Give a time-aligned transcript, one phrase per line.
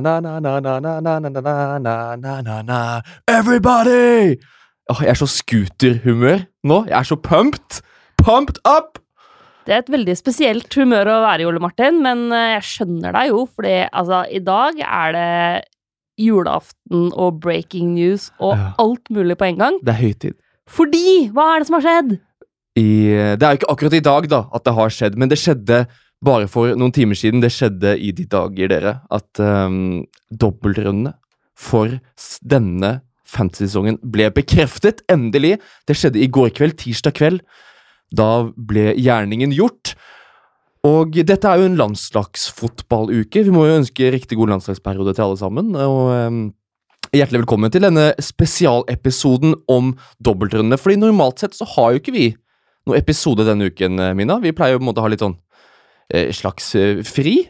[0.00, 4.36] Na, na, na, na, na, na, na, na, na, na, na, na, na, everybody!
[4.90, 6.84] Åh, jeg er så skuterhumør nå.
[6.86, 7.80] Jeg er så pumped.
[8.22, 9.00] Pumped up!
[9.66, 13.32] Det er et veldig spesielt humør å være i, Ole Martin, men jeg skjønner deg
[13.32, 15.66] jo, fordi altså, i dag er det
[16.28, 19.82] julaften og breaking news og alt mulig på en gang.
[19.82, 20.38] Det er høytid.
[20.70, 22.18] Fordi, hva er det som har skjedd?
[22.78, 25.88] Det er jo ikke akkurat i dag da at det har skjedd, men det skjedde
[26.24, 27.42] bare for noen timer siden.
[27.42, 31.14] Det skjedde i de dager, dere, at um, dobbeltrundene
[31.58, 31.98] for
[32.46, 35.02] denne fantasy-sesongen ble bekreftet.
[35.10, 35.56] Endelig!
[35.88, 37.42] Det skjedde i går kveld, tirsdag kveld.
[38.14, 39.94] Da ble gjerningen gjort.
[40.86, 43.42] Og dette er jo en landslagsfotballuke.
[43.44, 45.74] Vi må jo ønske riktig god landslagsperiode til alle sammen.
[45.76, 46.42] Og um,
[47.12, 49.92] hjertelig velkommen til denne spesialepisoden om
[50.24, 50.78] dobbeltrundene.
[50.80, 52.30] Fordi normalt sett så har jo ikke vi
[52.88, 54.38] noen episode denne uken, eh, Mina.
[54.40, 55.36] Vi pleier jo på en måte å ha litt sånn
[56.32, 57.48] slags eh, fri.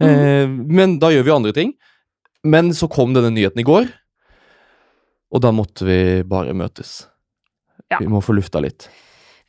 [0.00, 0.66] Mm.
[0.72, 1.72] men da gjør vi andre ting.
[2.48, 3.90] Men så kom denne nyheten i går,
[5.30, 7.02] og da måtte vi bare møtes.
[7.92, 7.98] Ja.
[8.00, 8.86] Vi må få lufta litt.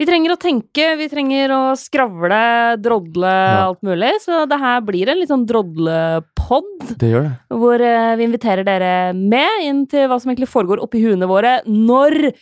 [0.01, 3.67] Vi trenger å tenke, vi trenger å skravle, drodle, Ja.
[3.69, 4.11] alt mulig.
[4.25, 7.33] Så det her blir en litt sånn drodlepod, Det gjør det.
[7.53, 11.61] hvor eh, vi inviterer dere med inn til hva som egentlig foregår oppi huene våre
[11.67, 12.33] når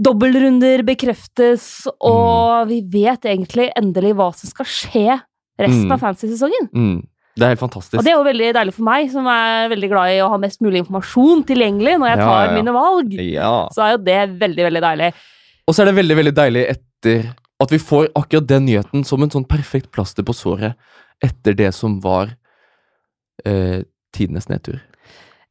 [0.00, 5.20] dobbeltrunder bekreftes, og vi vet egentlig endelig hva som skal skje
[5.60, 5.92] resten Mm.
[5.92, 6.70] av fantasy-sesongen.
[6.74, 7.06] Mm.
[7.34, 7.98] Det er helt fantastisk.
[7.98, 10.36] Og det er jo veldig deilig for meg, som er veldig glad i å ha
[10.38, 12.54] mest mulig informasjon tilgjengelig når jeg tar ja, ja.
[12.54, 13.14] mine valg.
[13.18, 13.54] Ja.
[13.74, 15.08] Så er jo det veldig, veldig deilig.
[15.66, 17.24] Og så er det veldig veldig deilig etter
[17.64, 20.74] at vi får akkurat den nyheten som en sånn perfekt plaster på såret
[21.22, 22.36] etter det som var
[23.46, 23.82] eh,
[24.14, 24.78] tidenes nedtur.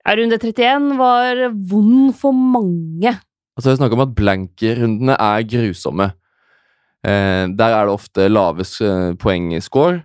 [0.08, 3.16] Runde 31 var vond for mange.
[3.54, 6.10] Altså vi snakker om at blanker-rundene er grusomme.
[7.06, 10.02] Eh, der er det ofte lavest eh, poengscore.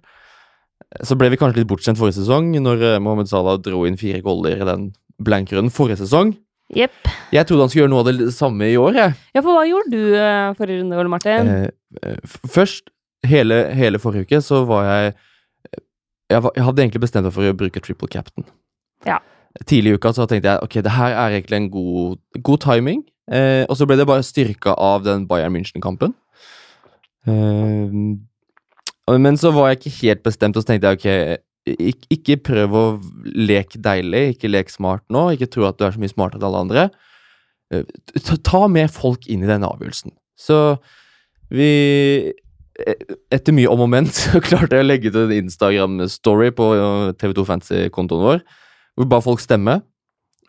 [1.04, 4.20] Så ble vi kanskje litt bortskjemt forrige sesong, når eh, Mohammed Salah dro inn fire
[4.24, 4.90] goller i den
[5.24, 6.34] blank-runden forrige sesong.
[6.76, 6.92] Yep.
[7.32, 8.96] Jeg trodde han skulle gjøre noe av det samme i år.
[8.98, 9.16] jeg.
[9.34, 11.48] Ja, for hva gjorde du eh, forrige runde, Ole Martin?
[11.48, 12.92] Eh, eh, først,
[13.26, 15.14] hele, hele forrige uke, så var jeg
[16.28, 18.44] jeg, var, jeg hadde egentlig bestemt meg for å bruke triple captain.
[19.08, 19.16] Ja.
[19.64, 23.00] Tidlig i uka så tenkte jeg ok, det her er egentlig en god, god timing.
[23.28, 26.14] Eh, og så ble det bare styrka av den Bayern München-kampen.
[27.28, 31.44] Eh, men så var jeg ikke helt bestemt, og så tenkte jeg ok,
[31.88, 32.84] ikke, ikke prøv å
[33.36, 36.48] leke deilig, ikke lek smart nå, ikke tro at du er så mye smartere enn
[36.48, 36.86] alle andre.
[37.74, 37.84] Eh,
[38.24, 40.14] ta, ta med folk inn i denne avgjørelsen.
[40.38, 40.78] Så
[41.52, 41.68] vi
[42.78, 43.00] e-
[43.34, 47.12] Etter mye om og men så klarte jeg å legge ut en Instagram-story på eh,
[47.20, 48.44] TV2 Fantasy-kontoen vår,
[48.96, 49.80] hvor bare folk stemme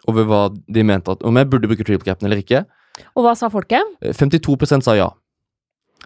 [0.08, 2.64] over hva de mente at, om jeg burde bruke triple cap'n eller ikke.
[3.16, 3.84] Og hva sa folket?
[4.04, 5.10] Eh, 52% sa ja.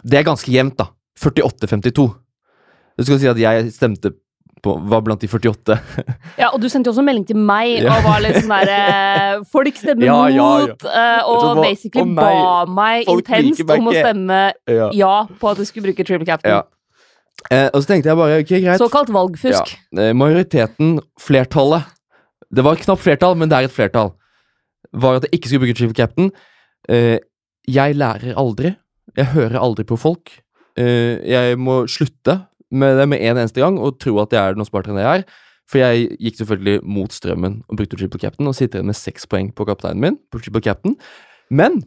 [0.02, 0.90] Det er ganske jevnt, da.
[1.22, 2.08] 48-52.
[2.98, 4.10] Du skal si at jeg stemte
[4.64, 5.76] på Var blant de 48.
[6.40, 7.98] Ja, og du sendte jo også melding til meg Ja.
[7.98, 12.14] og var litt sånn derre Folk stemmer Ja, ja, mot, eh, og basically å nei,
[12.16, 14.38] ba meg intenst meg om å stemme
[14.96, 15.12] ja.
[15.40, 16.56] på at du skulle bruke triple captain.
[16.56, 16.62] ja.
[17.50, 18.80] Eh, og så tenkte jeg bare ok, greit.
[18.80, 19.74] Såkalt valgfusk.
[19.98, 21.90] Eh, majoriteten, flertallet
[22.54, 24.12] Det var knapt flertall, men det er et flertall.
[24.94, 26.32] Var at jeg ikke skulle bruke triple captain.
[26.90, 27.18] Uh,
[27.68, 28.74] jeg lærer aldri.
[29.16, 30.34] Jeg hører aldri på folk.
[30.78, 32.42] Uh, jeg må slutte
[32.74, 35.22] med det med en eneste gang og tro at jeg er noe smartere enn jeg
[35.22, 35.26] er.
[35.70, 39.24] For jeg gikk selvfølgelig mot strømmen og brukte triple captain og sitter igjen med seks
[39.30, 40.18] poeng på kapteinen min.
[40.30, 40.96] på triple captain.
[41.50, 41.80] Men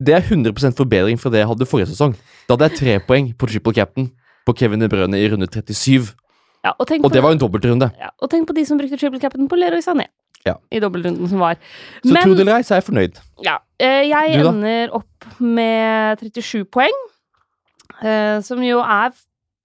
[0.00, 2.14] det er 100% forbedring fra det jeg hadde forrige sesong.
[2.48, 4.08] Da hadde jeg tre poeng på triple captain
[4.46, 6.14] på Kevin De Bruyne i runde 37.
[6.64, 7.90] Ja, og, Og på, det var en dobbeltrunde.
[7.98, 10.06] ja, og tenk på de som brukte triple cap'n på Leroy Sané
[10.46, 10.54] Ja.
[10.72, 11.56] i dobbeltrunden som var.
[12.04, 13.20] Så Men tro det eller ei, så er jeg fornøyd.
[13.44, 16.96] ja, eh, jeg Du ender opp med 37 poeng,
[18.02, 19.10] eh, som jo er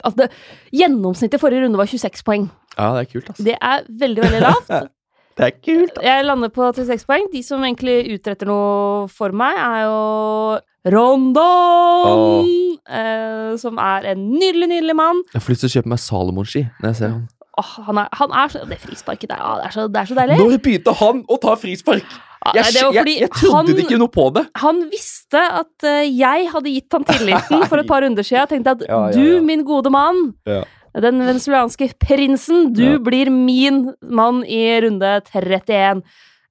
[0.05, 0.31] Altså, det,
[0.75, 2.49] gjennomsnittet forrige runde var 26 poeng.
[2.77, 3.43] Ja, det er kult, altså.
[3.47, 4.69] Det er veldig, veldig lavt.
[5.37, 5.97] Det er kult.
[6.03, 7.25] Jeg lander på 36 poeng.
[7.33, 12.45] De som egentlig utretter noe for meg, er jo Rondon!
[12.85, 15.23] Eh, som er en nydelig, nydelig mann.
[15.33, 17.23] Jeg får lyst til å kjøpe meg Salomon-ski når jeg ser han.
[17.55, 20.09] Åh, han, er, han er så Det frisparket der, ah, det, er så, det er
[20.09, 20.37] så deilig.
[20.41, 22.15] Når begynte han å ta frispark?
[22.45, 24.43] Ah, Jeg, jeg, jeg trodde han, ikke noe på det.
[24.61, 28.43] han visste at uh, jeg hadde gitt han tilliten for et par runder siden.
[28.43, 30.61] Jeg tenkte at Ja, ja, du, min gode mann, Ja.
[31.01, 32.99] den venezuelanske prinsen, du Ja.
[33.01, 36.03] blir min mann i runde 31.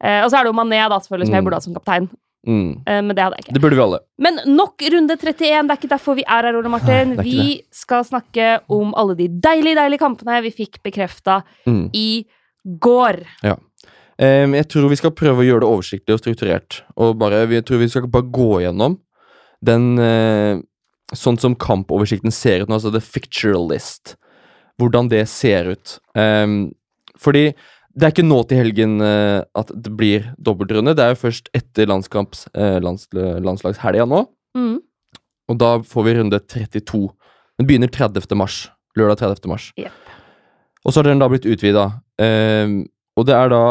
[0.03, 1.47] Uh, og så er det jo Mané, da, selvfølgelig, som jeg Mm.
[1.47, 2.09] burde hatt som kaptein.
[2.47, 2.83] Mm.
[2.87, 3.55] Eh, men det hadde jeg ikke.
[3.57, 3.99] Det burde vi alle.
[4.19, 5.69] Men nok runde 31.
[5.69, 7.15] Det er ikke derfor vi er her, Ole Martin.
[7.15, 11.91] Nei, det vi skal snakke om alle de deilige, deilige kampene vi fikk bekrefta Mm.
[11.95, 12.25] i
[12.81, 13.23] går.
[14.19, 16.83] Em, jeg tror vi skal prøve å gjøre det oversiktlig og strukturert.
[16.97, 18.99] Og bare, vi- jeg tror vi skal bare gå gjennom
[19.65, 20.61] den uh,
[21.15, 24.17] Sånn som kampoversikten ser ut nå, altså the ficture list.
[24.81, 25.99] hvordan det ser ut.
[26.17, 26.73] Um,
[27.21, 27.53] fordi
[27.95, 30.97] det er ikke nå til helgen eh, at det blir dobbeltrunde.
[30.99, 34.25] Det er jo først etter landskamps, eh, lands, landslagshelga nå.
[34.59, 34.79] Mm.
[35.53, 37.05] Og da får vi runde 32.
[37.61, 38.27] Den begynner 30.
[38.39, 38.65] mars.
[38.99, 39.51] Lørdag 30.
[39.51, 39.71] mars.
[39.79, 39.95] Yep.
[40.85, 41.87] Og så har den da blitt utvida.
[42.21, 42.85] Ehm,
[43.19, 43.63] og det er da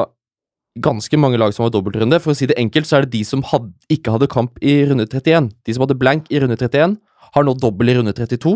[0.83, 2.19] ganske mange lag som har dobbeltrunde.
[2.23, 4.81] For å si det enkelt, så er det de som had, ikke hadde kamp i
[4.89, 5.51] runde 31.
[5.65, 6.97] De som hadde blank i runde 31,
[7.33, 8.55] har nå dobbel i runde 32.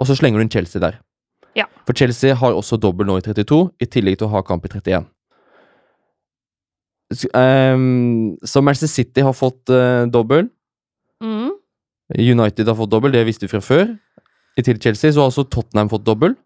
[0.00, 1.00] Og så slenger du inn Chelsea der.
[1.58, 1.66] Ja.
[1.86, 4.70] For Chelsea har også dobbel nå i 32, i tillegg til å ha kamp i
[4.70, 5.08] 31.
[7.12, 10.46] S- ehm, så Manchester City har fått uh, dobbel.
[11.22, 11.50] Mm.
[12.18, 13.90] United har fått dobbel, det visste vi fra før.
[14.58, 16.36] I tillegg til Chelsea så har også Tottenham fått dobbel.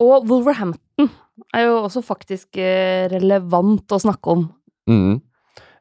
[0.00, 1.08] Og Wolverhampton
[1.56, 4.42] er jo også faktisk eh, relevant å snakke om.
[4.88, 5.14] Mm.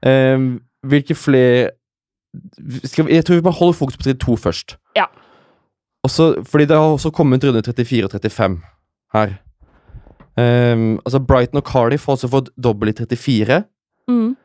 [0.06, 0.46] Um,
[0.86, 1.72] hvilke flere
[2.60, 2.80] vi,
[3.16, 4.76] Jeg tror vi bare holder fokus på 32 først.
[4.96, 5.06] Ja.
[6.06, 8.60] Også, fordi det har også kommet runde 34 og 35
[9.16, 9.38] her.
[10.36, 13.64] Um, altså Brighton og Cardiff har også fått dobbel i 34,
[14.06, 14.36] Mm.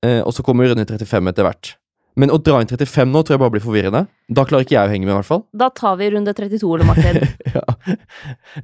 [0.00, 1.74] Uh, og så kommer runde 35 etter hvert.
[2.18, 4.00] Men å dra inn 35 nå tror jeg bare blir forvirrende.
[4.34, 5.42] Da klarer ikke jeg å henge med, i hvert fall.
[5.54, 7.20] Da tar vi runde 32, Ole Martin.
[7.56, 7.62] ja.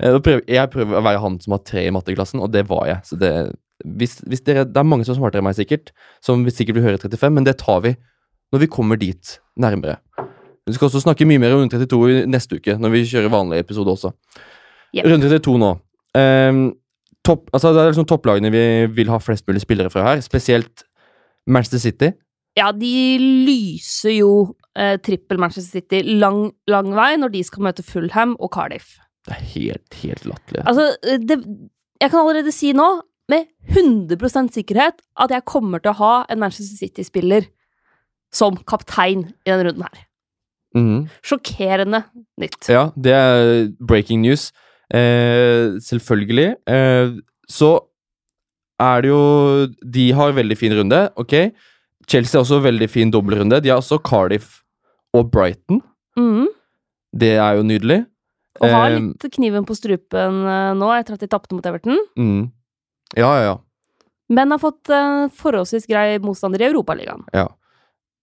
[0.01, 3.05] Eh, jeg prøver å være han som har tre i matteklassen, og det var jeg.
[3.07, 3.31] Så det,
[4.01, 5.95] hvis, hvis dere, det er mange som er smartere enn meg, sikkert,
[6.25, 7.95] som sikkert vil høre 35, men det tar vi
[8.55, 10.01] når vi kommer dit nærmere.
[10.65, 13.33] Vi skal også snakke mye mer om runde 32 i neste uke, når vi kjører
[13.33, 14.15] vanlig episode også.
[14.95, 15.07] Yep.
[15.11, 15.71] Runde 32 nå.
[16.15, 16.65] Um,
[17.27, 18.65] topp, altså det er liksom topplagene vi
[18.97, 20.87] vil ha flest mulig spillere fra her, spesielt
[21.47, 22.11] Manchester City.
[22.57, 24.31] Ja, de lyser jo
[24.79, 28.95] eh, trippel Manchester City lang, lang vei når de skal møte Fulham og Cardiff.
[29.27, 30.63] Det er helt, helt latterlig.
[30.63, 31.41] Altså, det,
[32.01, 32.89] jeg kan allerede si nå,
[33.33, 37.49] med 100% sikkerhet, at jeg kommer til å ha en Manchester City-spiller
[38.35, 40.05] som kaptein i denne runden her.
[40.75, 41.09] Mhm.
[41.23, 42.05] Sjokkerende
[42.41, 42.69] nytt.
[42.69, 44.53] Ja, det er breaking news.
[44.93, 46.57] Eh, selvfølgelig.
[46.67, 47.15] Eh,
[47.49, 47.79] så
[48.81, 51.53] er det jo De har veldig fin runde, ok.
[52.09, 53.63] Chelsea har også veldig fin dobbeltrunde.
[53.63, 54.61] De har også Cardiff
[55.15, 55.81] og Brighton.
[56.19, 56.49] Mm.
[57.15, 58.05] Det er jo nydelig.
[58.61, 61.99] Og har Eh, litt kniven på strupen eh, nå etter at de tapte mot Everton.
[62.19, 62.53] Mm.
[63.17, 63.57] Ja, ja, ja.
[64.31, 67.25] Men har fått eh, forholdsvis grei motstander i Europaligaen.
[67.35, 67.49] Ja,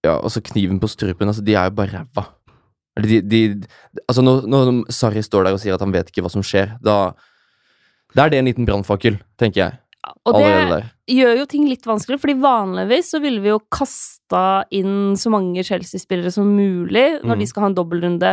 [0.06, 2.26] ja altså kniven på strupen, altså, de er jo bare ræva.
[3.00, 3.40] De, de
[4.08, 6.74] Altså, når, når Sarri står der og sier at han vet ikke hva som skjer,
[6.84, 7.14] da
[8.16, 9.78] Da er det en liten brannfakkel, tenker jeg.
[10.28, 10.88] Og det der.
[11.08, 15.64] gjør jo ting litt vanskelig, fordi vanligvis så ville vi jo kasta inn så mange
[15.64, 17.40] Chelsea-spillere som mulig når Mm.
[17.40, 18.32] de skal ha en dobbeltrunde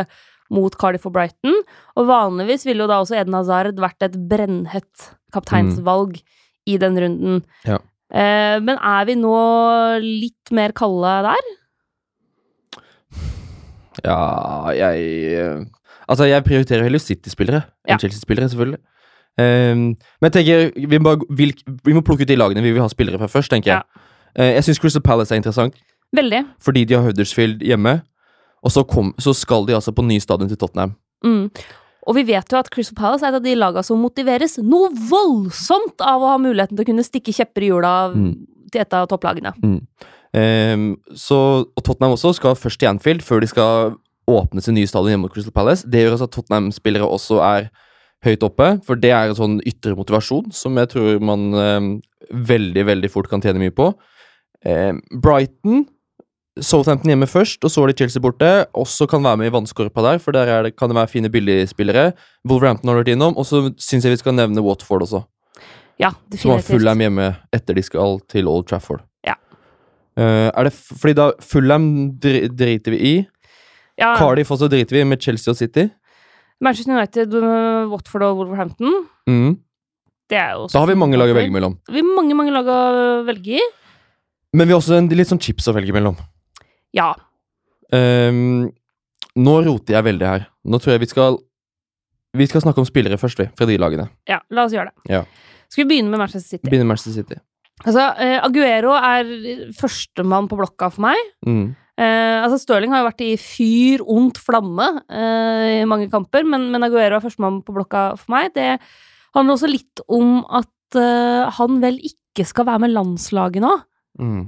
[0.51, 1.53] mot Cardiff og Brighton.
[1.95, 6.19] Og vanligvis ville jo da også Eden Hazard vært et brennhett kapteinsvalg
[6.67, 7.43] i den runden.
[7.69, 7.77] Ja.
[8.11, 9.35] Eh, men er vi nå
[10.01, 11.49] litt mer kalde der?
[14.05, 15.65] Ja, jeg eh,
[16.09, 17.93] Altså, jeg prioriterer heller City-spillere Ja.
[17.93, 18.79] enn Chelsea-spillere, selvfølgelig.
[19.39, 21.53] Um, men jeg tenker, vi må, vil,
[21.85, 23.83] vi må plukke ut de lagene vi vil ha spillere fra først, tenker jeg.
[24.37, 25.75] Uh, jeg syns Crystal Palace er interessant,
[26.11, 26.41] Veldig.
[26.59, 28.01] fordi de har Huddersfield hjemme.
[28.65, 30.95] Og så, kom, så skal de altså på ny stadion til Tottenham.
[31.23, 31.45] Mm.
[32.09, 34.89] Og vi vet jo at Crystal Palace er et av de lagene som motiveres noe
[35.09, 38.33] voldsomt av å ha muligheten til å kunne stikke kjepper i hjula Mm.
[38.73, 39.53] til et av topplagene.
[39.63, 39.79] Ehm,
[40.29, 43.95] så, og Tottenham også skal først til Anfield før de skal
[44.29, 45.87] åpne sin nye stadion hjemme mot Crystal Palace.
[45.89, 47.69] Det gjør altså at Tottenham-spillere også er
[48.25, 51.91] høyt oppe, for det er en sånn ytre motivasjon som jeg tror man ehm,
[52.29, 53.93] veldig, veldig fort kan tjene mye på.
[54.67, 55.87] Ehm, Brighton
[56.59, 58.47] Southampton hjemme først, og så er det Chelsea borte.
[58.75, 61.31] Også kan være med i vannskorpa der, for der er det, kan det være fine
[61.31, 62.09] billigspillere.
[62.49, 65.23] Wolverhampton har vært innom, og så syns jeg vi skal nevne Watford også.
[65.99, 66.69] Ja, Som har definitivt.
[66.73, 69.05] Fulham hjemme etter de skal til Old Trafford.
[70.17, 71.85] Eh, er det fordi da Fulham
[72.19, 73.13] dri driter vi i.
[73.99, 75.89] Ja, Cardiff også driter vi i, med Chelsea og City.
[76.63, 79.05] Manchester United, uh, Watford og Wolverhampton.
[79.27, 79.57] Mm.
[80.29, 81.77] Det er jo Da har vi mange lag å velge mellom.
[81.89, 82.79] Vi har mange, mange lag å
[83.27, 83.67] velge i.
[84.53, 86.17] Men vi har også en, litt sånn chips å velge mellom.
[86.95, 87.13] Ja.
[87.93, 88.69] Um,
[89.39, 90.49] nå roter jeg veldig her.
[90.67, 91.39] Nå tror jeg vi skal
[92.37, 93.47] Vi skal snakke om spillere først, vi.
[93.57, 94.09] Fra de lagene.
[94.29, 95.13] ja, la oss gjøre det.
[95.15, 95.23] Ja.
[95.69, 96.67] Skal vi begynne med Manchester City?
[96.67, 97.39] Begynne med Manchester City.
[97.85, 99.29] Altså, eh, Aguero er
[99.77, 101.19] førstemann på blokka for meg.
[101.47, 101.69] Mm.
[101.99, 106.69] Eh, altså Stirling har jo vært i fyr, ondt flamme eh, i mange kamper, men,
[106.73, 108.53] men Aguero er førstemann på blokka for meg.
[108.55, 108.77] Det
[109.35, 113.73] handler også litt om at eh, han vel ikke skal være med landslaget nå.
[114.19, 114.41] Mm.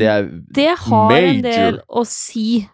[0.00, 2.64] Det er Det har en del å si.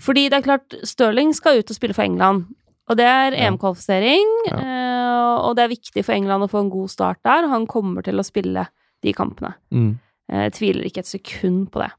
[0.00, 2.46] Fordi det er klart, Stirling skal ut og spille for England.
[2.90, 4.58] Og det er EM-kvalifisering, Ja.
[4.58, 5.16] ja.
[5.46, 7.46] og det er viktig for England å få en god start der.
[7.52, 8.64] Han kommer til å spille
[9.02, 9.54] de kampene.
[9.72, 11.90] Eh, Jeg tviler ikke et sekund på det.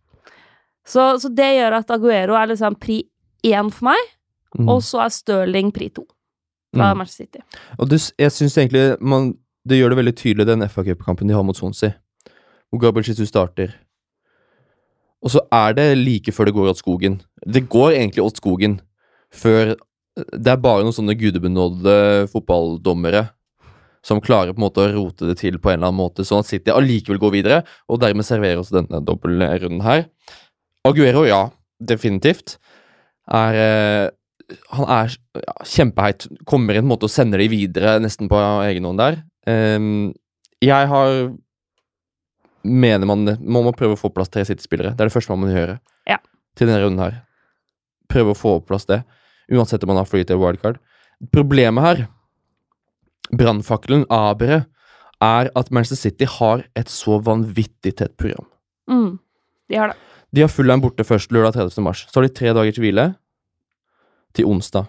[0.88, 3.04] Så, så det gjør at Aguero er liksom pri
[3.46, 4.00] én for meg,
[4.58, 4.68] mm.
[4.70, 6.06] og så er Stirling pri to.
[6.76, 6.98] fra Mm.
[6.98, 7.40] Manchester City.
[7.78, 9.34] Og du, jeg syns egentlig man,
[9.68, 11.92] det gjør det veldig tydelig den FA Cup-kampen de har mot Swansea,
[12.72, 13.74] hvor Gabriel Jesus starter.
[15.22, 17.20] Og så er det like før det går åt skogen.
[17.46, 18.80] Det går egentlig åt skogen
[19.34, 19.76] før
[20.16, 23.30] Det er bare noen sånne gudebenådede fotballdommere
[24.06, 26.42] som klarer på en måte å rote det til på en eller annen måte, sånn
[26.42, 30.08] at City allikevel går videre, og dermed serverer oss denne dobbeltrunden her.
[30.88, 31.44] Aguero, ja,
[31.78, 32.58] definitivt.
[33.32, 34.08] Er eh,
[34.74, 36.26] Han er ja, kjempeheit.
[36.50, 39.22] Kommer inn på en måte og sender de videre nesten på egen hånd der.
[39.48, 40.12] Ehm,
[40.62, 41.32] jeg har
[42.62, 44.92] Mener man Man må prøve å få plass tre City-spillere.
[44.94, 46.18] Det er det første man må gjøre Ja.
[46.56, 47.24] til denne runden her.
[48.12, 49.04] Prøve å få på plass det.
[49.50, 50.78] Uansett om man har free til wildcard.
[51.34, 52.08] Problemet her,
[53.36, 54.68] brannfakkelen, aberet,
[55.22, 58.48] er at Manchester City har et så vanvittig tett program.
[58.90, 59.20] Mm.
[59.70, 60.00] De har det.
[60.32, 61.84] De har Fulham borte først lørdag 30.
[61.84, 62.06] mars.
[62.08, 63.06] Så har de tre dager til hvile
[64.36, 64.88] til onsdag.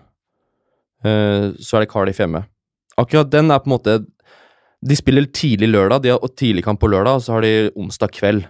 [1.03, 2.45] Uh, så er det Cardiff hjemme.
[3.01, 3.95] Akkurat den er på en måte
[4.83, 8.11] De spiller tidlig lørdag, de har tidlig kamp på lørdag, og så har de onsdag
[8.17, 8.41] kveld.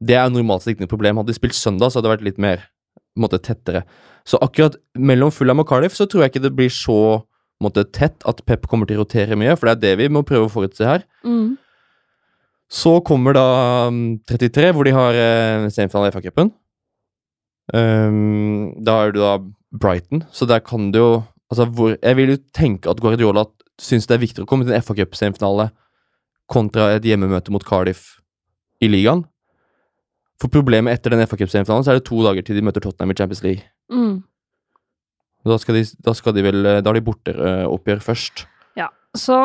[0.00, 1.18] Det er normalt sett ikke noe problem.
[1.20, 3.82] Hadde de spilt søndag, så hadde det vært litt mer på en måte, tettere.
[4.24, 6.96] Så akkurat mellom Fulham og Cardiff så tror jeg ikke det blir så
[7.62, 10.24] måte, tett at Pep kommer til å rotere mye, for det er det vi må
[10.26, 11.04] prøve å forutse her.
[11.26, 11.54] Mm.
[12.74, 13.46] Så kommer da
[13.92, 16.50] um, 33, hvor de har eh, semifinale i FA-cupen.
[17.74, 19.36] Um, da er du da
[19.74, 21.12] Brighton, så der kan du jo
[21.52, 23.44] Altså, hvor Jeg vil jo tenke at Guardiola
[23.78, 25.68] syns det er viktigere å komme til en FA-cup-semifinale
[26.50, 28.16] kontra et hjemmemøte mot Cardiff
[28.82, 29.22] i ligaen.
[30.40, 33.18] For problemet etter den FA-cup-semifinalen så er det to dager til de møter Tottenham i
[33.18, 33.68] Champions League.
[33.92, 34.24] Mm.
[35.44, 38.46] Da skal de, da skal de vel Da har de borteoppgjør først.
[39.14, 39.36] Så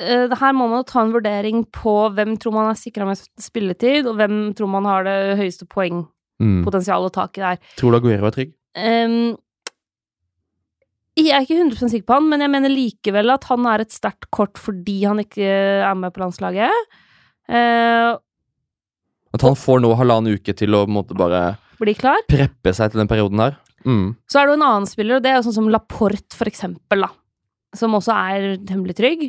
[0.00, 3.28] eh, her må man jo ta en vurdering på hvem tror man er sikra mest
[3.36, 7.10] spilletid, og hvem tror man har det høyeste poengpotensialet Mm.
[7.10, 7.58] og taket der.
[7.76, 8.54] Tror du Aguero er trygg?
[8.78, 9.36] Um,
[11.18, 13.92] jeg er ikke 100% sikker på han, men jeg mener likevel at han er et
[13.92, 16.88] sterkt kort fordi han ikke er med på landslaget.
[17.50, 18.16] Uh,
[19.34, 22.22] At han får nå halvannen uke til å måte bare Bli klar.
[22.30, 23.58] preppe seg til den perioden her?
[23.86, 24.16] Mm.
[24.28, 26.50] Så er det jo en annen spiller, og det er jo sånn som Laporte, for
[26.50, 27.12] eksempel, da.
[27.76, 29.28] Som også er temmelig trygg.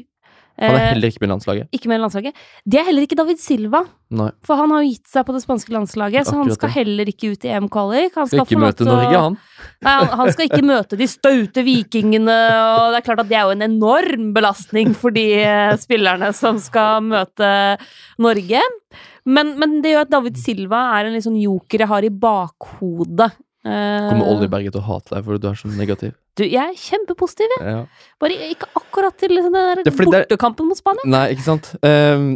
[0.60, 1.68] Han er Eh, heller ikke med i landslaget.
[1.72, 2.34] ikke med i landslaget.
[2.68, 4.30] Det er heller ikke David Silva, Nei.
[4.44, 7.32] for han har jo gitt seg på det spanske landslaget, så han skal heller ikke
[7.32, 8.16] ut i EM-kvalik.
[8.16, 9.38] Han Skal ikke møte Norge, han.
[9.88, 12.38] Nei, han, skal ikke møte de staute vikingene,
[12.76, 16.34] og det er klart at det er jo en enorm belastning for de eh, spillerne
[16.36, 17.80] som skal møte
[18.20, 18.60] Norge.
[19.30, 23.32] Men, men det gjør at David Silva er en sånn joker jeg har i bakhodet.
[23.68, 26.14] Eh, Kommer Oljeberget til å hate deg fordi du er så negativ?
[26.40, 27.74] du, jeg er kjempepositiv, jeg.
[27.74, 28.12] Ja.
[28.22, 31.04] Bare ikke akkurat til liksom, den der Det bortekampen mot Spania.
[31.10, 31.74] Nei, ikke sant?
[31.84, 32.30] Um,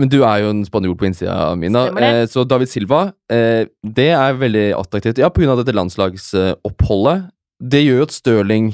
[0.00, 1.84] men du er jo en spanjol på innsida, Mina.
[2.02, 5.20] Eh, så David Silva, eh, det er veldig attraktivt.
[5.22, 5.54] Ja, pga.
[5.60, 7.28] dette landslagsoppholdet.
[7.60, 8.72] Det gjør jo at Stirling,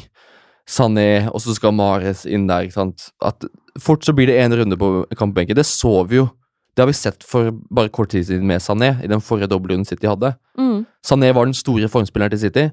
[0.70, 3.11] Sané, og så skal Mares inn der, ikke sant.
[3.20, 3.44] At
[3.78, 5.59] fort så blir det én runde på kampbenken.
[5.59, 6.30] Det så vi jo.
[6.75, 9.88] Det har vi sett for bare kort tid siden med Sané, i den forrige dobbeltrunden
[9.88, 10.32] City hadde.
[10.56, 10.70] Mm.
[11.07, 12.66] Sané var den store formspilleren til City.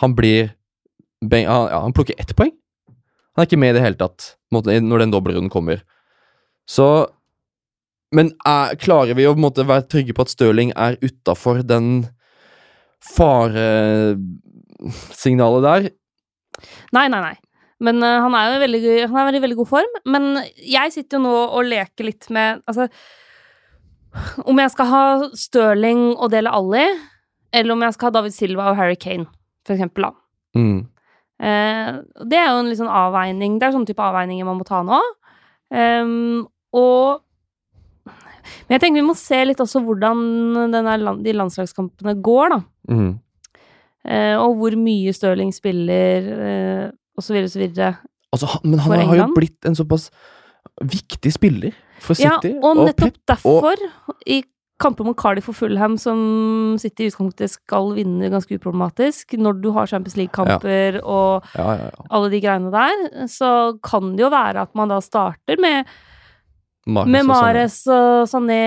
[0.00, 0.54] Han blir
[1.20, 2.52] ja, Han plukker ett poeng.
[3.34, 5.78] Han er ikke med i det hele tatt når den dobbeltrunden kommer.
[6.68, 7.08] Så
[8.12, 12.10] Men er, klarer vi å måte, være trygge på at Stirling er utafor den
[13.06, 15.94] faresignalet der?
[16.90, 17.38] Nei, nei, nei.
[17.78, 18.66] Men uh, han er jo
[19.14, 19.94] han er i veldig god form.
[20.10, 22.90] Men jeg sitter jo nå og leker litt med Altså
[24.44, 25.02] Om jeg skal ha
[25.38, 26.86] Stirling og Dele Alli,
[27.54, 29.26] eller om jeg skal ha David Silva og Harry Kane,
[29.66, 30.58] for eksempel, da.
[30.58, 30.80] Mm.
[31.40, 31.90] Eh,
[32.26, 34.82] det er jo en litt sånn avveining Det er sånn type avveininger man må ta
[34.84, 34.98] nå.
[35.70, 36.42] Um,
[36.76, 37.22] og
[38.66, 42.60] Men jeg tenker vi må se litt også hvordan land- de landslagskampene går, da.
[42.90, 43.10] Mm.
[44.10, 46.84] Eh, og hvor mye Stirling spiller, eh,
[47.16, 47.90] og så videre, og så videre.
[48.32, 50.10] Altså, men han har jo blitt en såpass
[50.80, 53.76] viktig spiller for Ja, og, og nettopp Pep- derfor,
[54.26, 54.42] i
[54.80, 56.20] kamper mot Cardiff og Fulham, som
[56.80, 61.90] City i utgangspunktet skal vinne ganske uproblematisk, når du har Champions League-kamper og ja, ja,
[61.90, 62.06] ja.
[62.10, 63.50] alle de greiene der, så
[63.84, 65.84] kan det jo være at man da starter med,
[66.88, 67.26] Marcus med.
[67.28, 68.62] Mares og Sané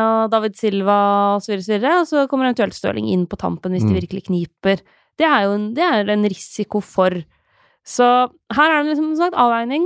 [0.00, 0.96] og David Silva
[1.36, 3.92] og så videre, så videre, og så kommer eventuelt Stirling inn på tampen hvis Mm.
[3.92, 4.80] de virkelig kniper.
[5.20, 7.10] Det er jo en, det er en risiko for.
[7.84, 8.06] Så
[8.56, 9.84] her er det liksom som sagt avveining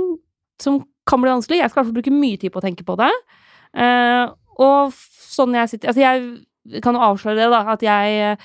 [0.63, 1.59] som kan bli vanskelig.
[1.61, 3.11] Jeg skal i hvert fall bruke mye tid på å tenke på det.
[3.75, 8.37] Uh, og sånn jeg sitter Altså, jeg kan jo avsløre det, da, at jeg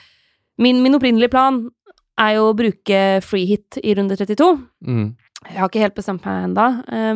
[0.61, 1.61] Min, min opprinnelige plan
[2.21, 4.49] er jo å bruke free hit i runde 32.
[4.85, 5.07] Mm.
[5.49, 6.67] Jeg har ikke helt bestemt meg ennå,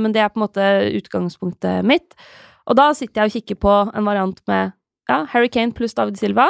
[0.01, 2.15] men det er på en måte utgangspunktet mitt.
[2.65, 4.73] Og da sitter jeg og kikker på en variant med
[5.11, 6.49] ja, Harry Kane pluss David Silva,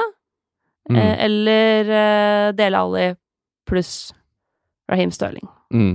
[0.85, 0.97] Mm.
[1.01, 3.05] eh, eller eh, Dele Alli
[3.67, 4.13] pluss
[4.91, 5.49] Raheem Sterling.
[5.73, 5.95] Mm.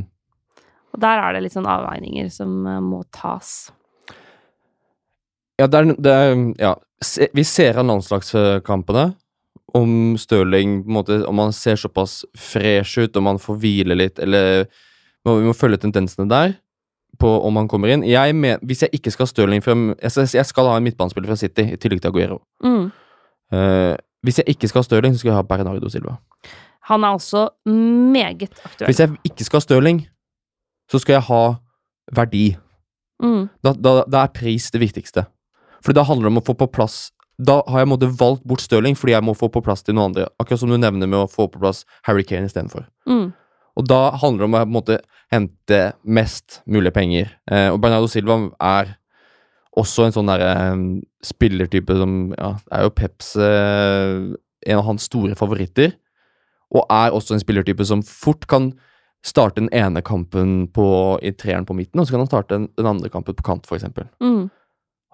[0.94, 3.72] Og der er det litt sånn avveininger som eh, må tas.
[5.60, 6.76] Ja, det er, det er Ja.
[7.34, 9.14] Vi ser av landslagskampene
[9.78, 13.96] om Stirling på en måte, Om han ser såpass fresh ut, om han får hvile
[13.96, 14.66] litt, eller
[15.26, 16.58] Vi må følge tendensene der
[17.20, 18.04] på om han kommer inn.
[18.08, 21.36] Jeg med, hvis jeg ikke skal ha Stirling frem jeg, skal- ha en midtbanespiller fra
[21.36, 22.38] City i tillegg til Aguero.
[22.64, 22.92] Mm.
[23.52, 26.18] Uh, hvis jeg ikke skal ha Stirling, så skal jeg ha Bernardo Silva.
[26.88, 28.88] Han er også meget aktuell.
[28.88, 30.08] Hvis jeg ikke skal ha Stirling,
[30.92, 31.44] så skal jeg ha
[32.16, 32.46] verdi.
[33.24, 33.50] Mm.
[33.66, 35.26] Da, da, da er pris det viktigste.
[35.86, 38.60] For da handler det om å få på plass Da har jeg måtte valgt bort
[38.60, 40.28] Stirling fordi jeg må få på plass til noen andre.
[40.42, 42.84] Akkurat som du nevner med å få på plass Harry Kane istedenfor.
[43.08, 43.30] Mm.
[43.80, 44.98] Og da handler det om å måtte,
[45.32, 47.30] hente mest mulig penger.
[47.48, 48.96] Eh, og Bernardo Silva er
[49.80, 50.84] også en sånn derre eh,
[51.24, 54.36] spillertype som Ja, er jo Peps eh,
[54.68, 55.96] en av hans store favoritter.
[56.76, 58.74] Og er også en spillertype som fort kan
[59.26, 60.86] starte den ene kampen på,
[61.22, 63.66] i treeren på midten, og så kan han starte den, den andre kampen på kant,
[63.68, 63.84] f.eks.
[64.24, 64.46] Mm.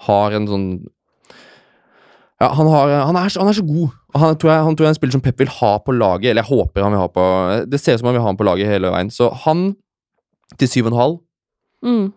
[0.06, 0.68] Har en sånn
[2.42, 3.94] Ja, han, har, han, er, han er så god.
[4.14, 6.30] Han tror, jeg, han tror jeg er en spiller som Pep vil ha på laget.
[6.34, 7.24] Eller jeg håper han vil ha på
[7.72, 9.10] Det ser ut som han vil ha han på laget hele veien.
[9.12, 9.70] Så han
[10.60, 11.22] til 7,5
[11.86, 12.12] Mm.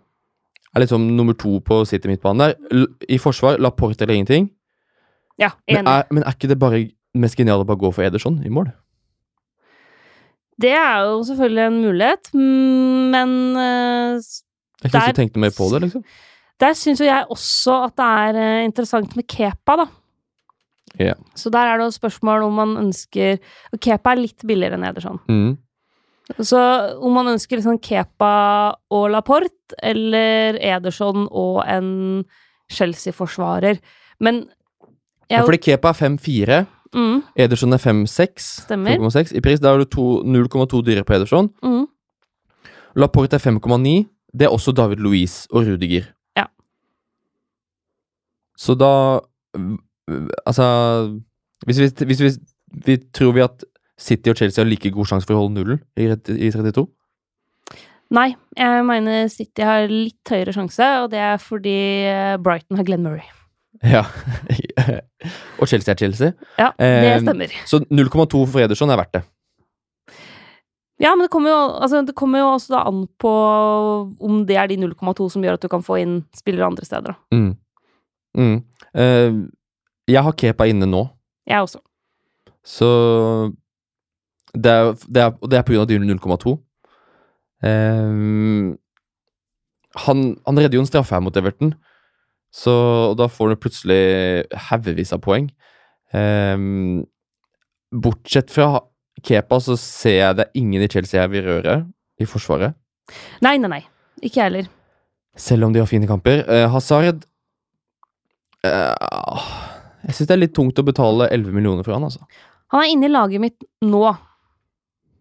[0.74, 2.86] er liksom nummer to på City midtbane der.
[3.08, 4.50] I forsvar Laporte eller ingenting.
[5.38, 6.80] Ja, Men er, men er ikke det bare
[7.14, 8.72] mest geniale å bare gå for Ederson i mål?
[10.60, 14.18] Det er jo selvfølgelig en mulighet, men uh,
[14.82, 16.02] Jeg Der- lyst tenke mer på det, liksom.
[16.60, 19.86] der syns jo jeg også at det er eh, interessant med Kepa, da.
[21.00, 21.14] Yeah.
[21.36, 23.38] Så der er det jo spørsmål om man ønsker
[23.72, 25.20] og Kepa er litt billigere enn Ederson.
[25.28, 25.56] Mm.
[26.42, 26.58] Så
[26.98, 32.24] om man ønsker liksom Kepa og Laporte, eller Ederson og en
[32.72, 33.78] Chelsea-forsvarer.
[34.20, 34.48] Men
[35.30, 38.48] Ja, fordi Kepa er 5-4, mm, Ederson er 5-6.
[38.64, 38.96] Stemmer.
[38.98, 39.60] 5,6 i pris.
[39.60, 39.86] Da har du
[40.24, 41.50] 0,2 dyrere på Ederson.
[41.62, 41.86] mm,
[42.96, 44.06] Laporte er 5,9.
[44.34, 46.08] Det er også David Louise og Rudiger.
[46.36, 46.44] Ja.
[48.56, 49.20] Så da
[50.46, 50.64] Altså
[51.66, 52.30] Hvis vi, hvis vi,
[52.86, 53.64] vi tror vi at
[53.98, 56.06] City og Chelsea har like god sjanse for å holde nullen i,
[56.46, 56.86] i 32?
[58.14, 61.74] Nei, jeg mener City har litt høyere sjanse, og det er fordi
[62.08, 63.26] eh, Brighton har Glenn Murray.
[63.94, 64.02] Ja.
[65.60, 66.32] og Chelsea er Chelsea.
[66.58, 67.52] Ja, det Eh, stemmer.
[67.66, 69.22] Så 0,2 for Ederson er verdt det.
[70.98, 73.30] Ja, men det kommer jo, altså, det kommer jo også an på
[74.18, 77.14] om det er de 0,2 som gjør at du kan få inn spillere andre steder.
[77.30, 77.52] Mm.
[78.34, 78.56] Mm.
[78.98, 79.36] Eh,
[80.10, 81.04] jeg har Kepa inne nå,
[81.46, 81.78] Jeg også.
[82.66, 82.88] så
[84.58, 86.56] det er, det er, det er på grunn av de 0,2.
[87.62, 88.74] Eh,
[90.04, 91.74] han, han redder jo en straffe her mot Everton,
[92.54, 92.74] så
[93.18, 94.00] da får du plutselig
[94.70, 95.50] haugevis av poeng.
[96.14, 97.04] Um,
[97.92, 98.80] bortsett fra
[99.24, 101.78] Kepa, så ser jeg det er ingen i Chelsea jeg vil røre
[102.20, 102.76] i forsvaret.
[103.44, 103.82] Nei, nei, nei.
[104.22, 104.68] Ikke jeg heller.
[105.38, 106.42] Selv om de har fine kamper.
[106.48, 107.24] Uh, Hazard
[108.66, 109.48] uh,
[110.06, 112.24] Jeg syns det er litt tungt å betale 11 millioner for han, altså.
[112.74, 114.02] Han er inne i laget mitt nå.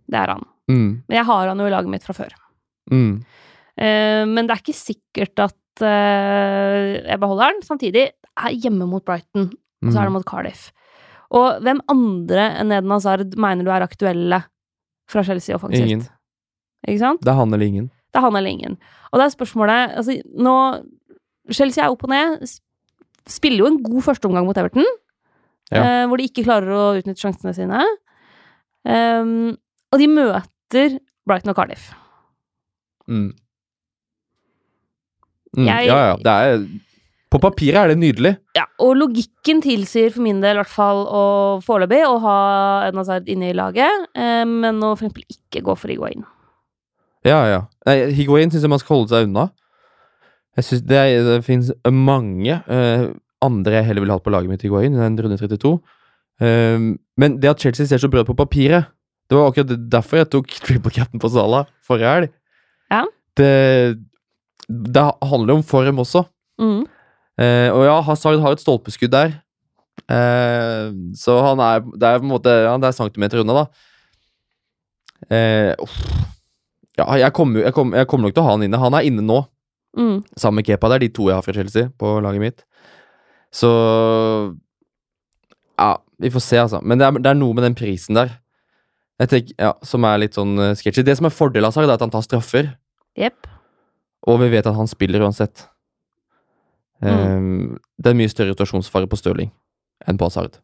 [0.08, 0.44] Det er han.
[0.72, 2.38] Mm, Men jeg har han jo i laget mitt fra før.
[2.92, 3.12] mm,
[3.78, 5.54] Uh, men det er ikke sikkert at
[5.86, 7.64] eh, jeg beholder den.
[7.66, 9.50] Samtidig er hjemme mot Brighton,
[9.86, 10.18] og så er det mm.
[10.20, 10.70] mot Cardiff.
[11.36, 14.42] Og hvem andre enn Eden Hazard mener du er aktuelle
[15.12, 15.88] fra Chelsea offensivt?
[15.88, 16.06] Ingen.
[16.88, 17.24] Ikke sant?
[17.26, 17.90] Det er han eller ingen.
[18.14, 18.78] Det er han eller ingen.
[19.12, 20.56] Og det er spørsmålet altså, nå,
[21.52, 22.48] Chelsea er opp og ned.
[23.28, 24.88] Spiller jo en god førsteomgang mot Everton,
[25.72, 25.82] Ja.
[25.84, 27.82] eh, hvor de ikke klarer å utnytte sjansene sine.
[28.88, 29.58] Um,
[29.92, 31.90] og de møter Brighton og Cardiff.
[33.08, 33.34] Mm.
[35.56, 36.16] Mm, Jeg- Ja, ja.
[36.18, 36.68] Det er
[37.30, 38.38] På papiret er det nydelig.
[38.56, 42.36] Ja, og logikken tilsier for min del i hvert fall å foreløpig å ha
[42.88, 46.24] Eden Hazard inne i laget, eh, men å for eksempel ikke gå for Higuain.
[47.26, 47.62] Ja, ja.
[47.86, 49.50] Nei, Higuain syns jeg man skal holde seg unna.
[50.56, 53.08] Jeg synes det, er- det finnes mange eh,
[53.42, 55.82] andre jeg heller ville hatt på laget mitt Higuain enn runde 32.
[56.40, 58.88] Um, men det at Chelsea ser så bra ut på papiret,
[59.28, 62.30] det var akkurat derfor jeg tok triple cap'n på Salah forrige helg.
[62.90, 63.04] Ja.
[63.36, 63.98] Det,
[64.68, 66.26] det handler om form også.
[66.60, 66.82] Mm.
[67.40, 69.36] Eh, og ja, Hazard har et stolpeskudd der.
[70.12, 73.66] Eh, så han er Det er på en måte ja, det er centimeter unna, da.
[75.34, 75.74] Eh,
[76.98, 78.80] ja, jeg kommer, jeg, kommer, jeg kommer nok til å ha han inne.
[78.82, 79.44] Han er inne nå,
[79.98, 80.20] Mm.
[80.38, 80.90] sammen med Kepa.
[80.92, 82.60] Det er de to jeg har fra Chelsea på laget mitt.
[83.56, 83.70] Så
[85.80, 86.82] Ja, vi får se, altså.
[86.84, 88.36] Men det er, det er noe med den prisen der
[89.18, 91.02] jeg tenker, ja, som er litt sånn uh, sketchy.
[91.02, 92.68] Det som er fordelen av Hazard, er at han tar straffer.
[93.18, 93.48] Jepp.
[94.28, 95.66] Og vi vet at han spiller uansett.
[97.04, 97.10] Mm.
[97.38, 99.52] Um, det er mye større rotasjonsfare på Stirling
[100.10, 100.58] enn på Hazard.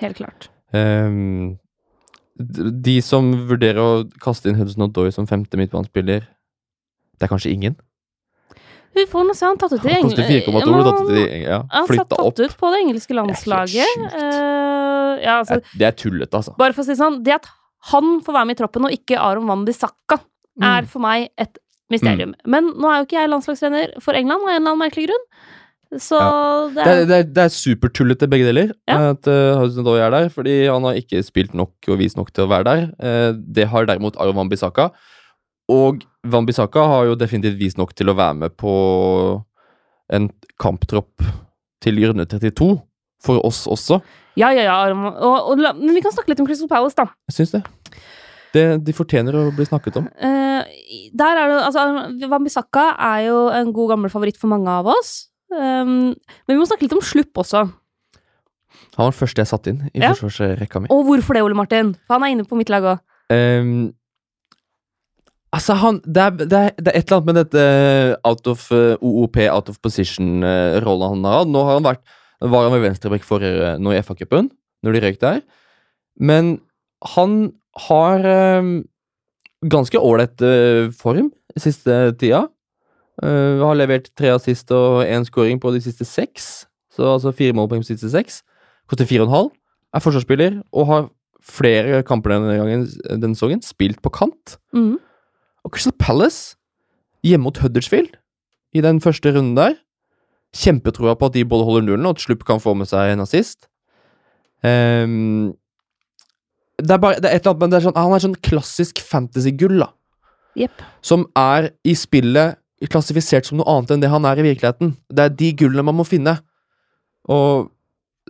[0.00, 0.48] Helt klart.
[0.74, 1.56] Um,
[2.34, 3.90] de som vurderer å
[4.22, 6.24] kaste inn Hudson Odoi som femte midtbanespiller
[7.14, 7.76] Det er kanskje ingen?
[8.94, 11.60] Vi får nå se han tatt ut i Han koster 4,2, ble tatt ut ja,
[11.70, 13.86] Han satt tatt ut på det engelske landslaget.
[13.86, 14.18] landslaget.
[14.18, 16.56] er, uh, ja, altså, Det er tullete, altså.
[16.58, 17.46] bare for å si sånn, det at
[17.92, 20.20] han får være med i troppen, og ikke Aron Van Bissaka,
[20.54, 20.62] Mm.
[20.70, 21.56] er for meg et
[21.92, 22.34] mysterium.
[22.48, 25.26] Men nå er jo ikke jeg landslagstrener for England, av en eller annen merkelig grunn.
[26.00, 26.18] Så
[26.74, 28.72] det Det er, det er, det er supertullete begge deler.
[28.90, 29.12] Ja.
[29.12, 32.46] At uh, Hudson er der, fordi han har ikke spilt nok og vist nok til
[32.46, 32.86] å være der.
[32.98, 34.88] Eh, det har derimot Aron Van Bissaka.
[35.70, 38.74] Og Van Bissaka har jo definitivt vist nok til å være med på
[40.12, 40.28] en
[40.60, 41.22] kamptropp
[41.84, 42.74] til runde 32.
[43.24, 44.02] For oss også.
[44.36, 44.74] ja, ja, ja.
[44.92, 47.06] Og, og, men vi kan snakke litt om Crystal Palace, da.
[47.30, 47.62] Jeg syns det.
[48.54, 48.64] Det.
[48.86, 50.08] De fortjener å bli snakket om.
[50.18, 50.62] Uh,
[51.14, 51.84] der er det, altså,
[52.30, 55.14] Wambisaka er jo en god gammel favoritt for mange av oss.
[55.54, 57.66] Um, men vi må snakke litt om slupp også.
[58.94, 60.14] Han var den første jeg satte inn i Ja.
[60.14, 60.90] forsvarsrekka mi.
[60.94, 61.94] Og hvorfor det, Ole Martin?
[62.06, 63.02] For han er inne på mitt lag òg.
[63.34, 63.92] Um,
[65.54, 67.64] altså, han det er, det, er, det er et eller annet med dette
[68.24, 71.50] out of uh, OOP, out of position-rollen han har hatt.
[71.50, 72.04] Nå har han vært
[72.44, 74.50] var han med venstreback forrige nå i FA-cupen,
[74.84, 75.40] når de røyk der.
[76.20, 76.58] Men
[77.14, 77.52] han
[77.88, 78.74] har ehm,
[79.70, 82.46] ganske ålreit eh, form siste tida.
[83.22, 86.66] Eh, har levert tre assist og én scoring på de siste seks.
[86.94, 88.42] Så altså fire mål på de siste seks.
[88.90, 89.52] Koster fire og en halv.
[89.94, 91.08] Er forsvarsspiller og har
[91.44, 92.86] flere kamper denne gangen
[93.20, 94.56] denne sesongen spilt på kant.
[94.74, 94.96] Mm.
[95.64, 96.56] Og Crystal Palace
[97.24, 98.16] hjemme mot Huddersfield
[98.74, 99.76] i den første runden der.
[100.54, 103.24] Kjempetroa på at de både holder nullen, og at slutt kan få med seg en
[103.24, 103.66] assist.
[104.62, 105.54] Ehm,
[106.82, 108.40] det er bare det er et eller annet, men det er sånn, Han er sånn
[108.42, 109.90] klassisk fantasy-gull, da.
[110.58, 110.82] Yep.
[111.02, 112.60] Som er i spillet
[112.90, 114.94] klassifisert som noe annet enn det han er i virkeligheten.
[115.08, 116.36] Det er de gullene man må finne.
[117.30, 117.70] Og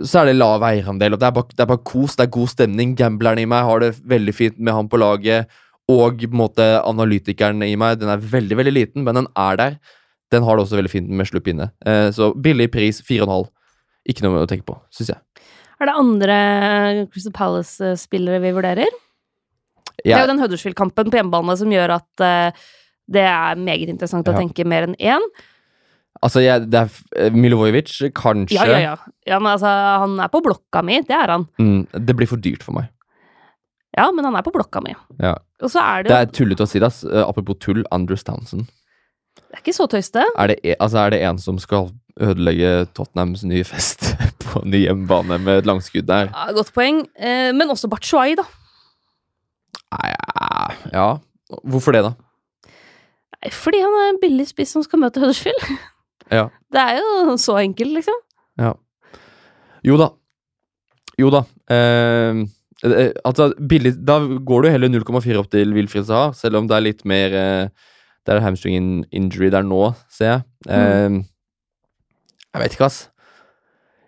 [0.02, 2.32] så er det lav eierandel, og det er, bare, det er bare kos, det er
[2.34, 2.94] god stemning.
[2.98, 5.50] Gambleren i meg har det veldig fint med han på laget,
[5.90, 9.60] og på en måte analytikeren i meg, den er veldig, veldig liten, men den er
[9.60, 9.76] der.
[10.34, 11.70] Den har det også veldig fint med slupp inne.
[11.86, 13.46] Eh, så billig pris, 4,5.
[14.10, 15.23] Ikke noe å tenke på, syns jeg.
[15.84, 16.36] Er det andre
[17.12, 18.94] Crystal Palace-spillere vi vurderer?
[20.00, 22.62] Det er jo den Huddersfield-kampen på hjemmebane som gjør at uh,
[23.12, 25.26] det er meget interessant å tenke mer enn én.
[26.24, 28.56] altså, jeg, det er eh, Milovojevic, kanskje.
[28.56, 29.14] Ja, ja, ja.
[29.28, 29.68] ja men altså,
[30.00, 31.44] han er på blokka mi, det er han.
[31.60, 32.88] Mm, det blir for dyrt for meg.
[33.94, 34.96] Ja, men han er på blokka mi.
[35.20, 35.34] Ja.
[35.60, 37.02] Og så er det, Det er tullete å si det, ass.
[37.04, 38.72] Eh, apropos tull, Andrews Townsend.
[39.36, 40.24] det er ikke så tøyste.
[40.32, 44.12] Er det, e- altså, er det en som skal ødelegge Tottenhams nye fest
[44.44, 46.28] på ny hjemmebane med et langskudd der?
[46.30, 47.02] Ja, godt poeng.
[47.18, 48.44] Eh, men også Batshuayi, da.
[49.94, 51.08] Nei, ja, ja.
[51.70, 52.12] Hvorfor det, da?
[52.64, 55.66] Nei, Fordi han er en billig spiss som skal møte Huddersfield.
[56.32, 56.46] Ja.
[56.72, 58.20] Det er jo så enkelt, liksom.
[59.84, 60.06] Jo da.
[61.20, 61.42] Jo da.
[61.70, 62.38] Eh,
[62.88, 66.78] eh, altså, billig Da går du heller 0,4 opp til Wilfried Saha, selv om det
[66.78, 67.68] er litt mer eh,
[68.24, 70.42] Det er hamstring in- injury der nå, ser jeg.
[70.72, 71.20] Eh,
[72.54, 73.02] Jeg vet ikke, ass.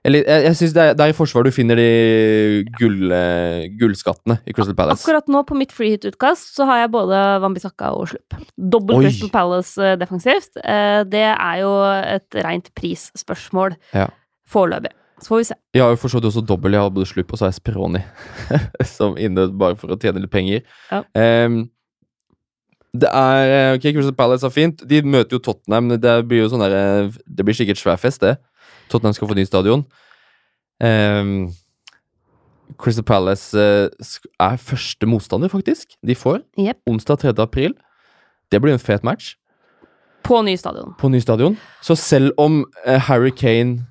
[0.07, 3.65] Eller, jeg jeg synes det, er- det er i Forsvaret du finner de gull, eh,
[3.81, 5.03] gullskattene i Crystal Palace.
[5.03, 8.37] Akkurat nå på mitt freehit-utkast så har jeg både Wambisaka og Slupp.
[8.57, 10.61] Dobbel Crystal Palace eh, defensivt.
[10.63, 11.73] Eh, det er jo
[12.15, 14.07] et rent prisspørsmål Ja.
[14.49, 14.95] foreløpig.
[15.19, 15.55] Så får vi se.
[15.75, 16.73] Jeg har jo forstått også dobbel.
[16.77, 18.03] Jeg har både Slupp og så har jeg Speroni
[18.85, 20.63] som inne bare for å tjene litt penger.
[20.93, 21.03] Ja.
[21.17, 21.65] Ehm,
[23.01, 24.83] det er eh, Ok, Crystal Palace er fint.
[24.89, 25.95] De møter jo Tottenham.
[26.01, 28.37] Det blir jo sånn der, eh, Det blir sikkert svær fest, det.
[28.91, 29.87] Tottenham skal få ny stadion.
[30.83, 31.53] Um,
[32.79, 33.89] Crystal Palace eh,
[34.41, 35.97] er første motstander, faktisk.
[36.07, 36.79] De får yep.
[36.87, 37.35] onsdag 3.
[37.43, 37.75] april.
[38.53, 39.35] Det blir en fet match
[40.23, 40.95] På ny stadion.
[40.99, 41.57] på ny stadion.
[41.83, 43.87] Så selv om Harry Kane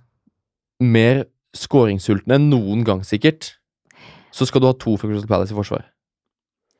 [0.80, 3.56] mer skåringssulten enn noen gang, sikkert,
[4.32, 5.86] så skal du ha to fra Crystal Palace i forsvar.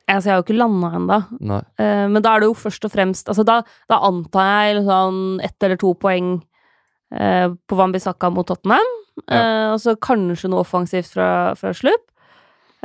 [0.06, 1.20] Altså, jeg har jo ikke landa ennå.
[1.50, 1.62] Nei.
[1.82, 5.22] Eh, men da er det jo først og fremst altså da, da antar jeg sånn
[5.42, 6.36] ett eller to poeng
[7.10, 8.92] uh, på Wambisaka mot Tottenham.
[9.26, 12.04] Eh, og så kanskje noe offensivt fra, fra Slupp.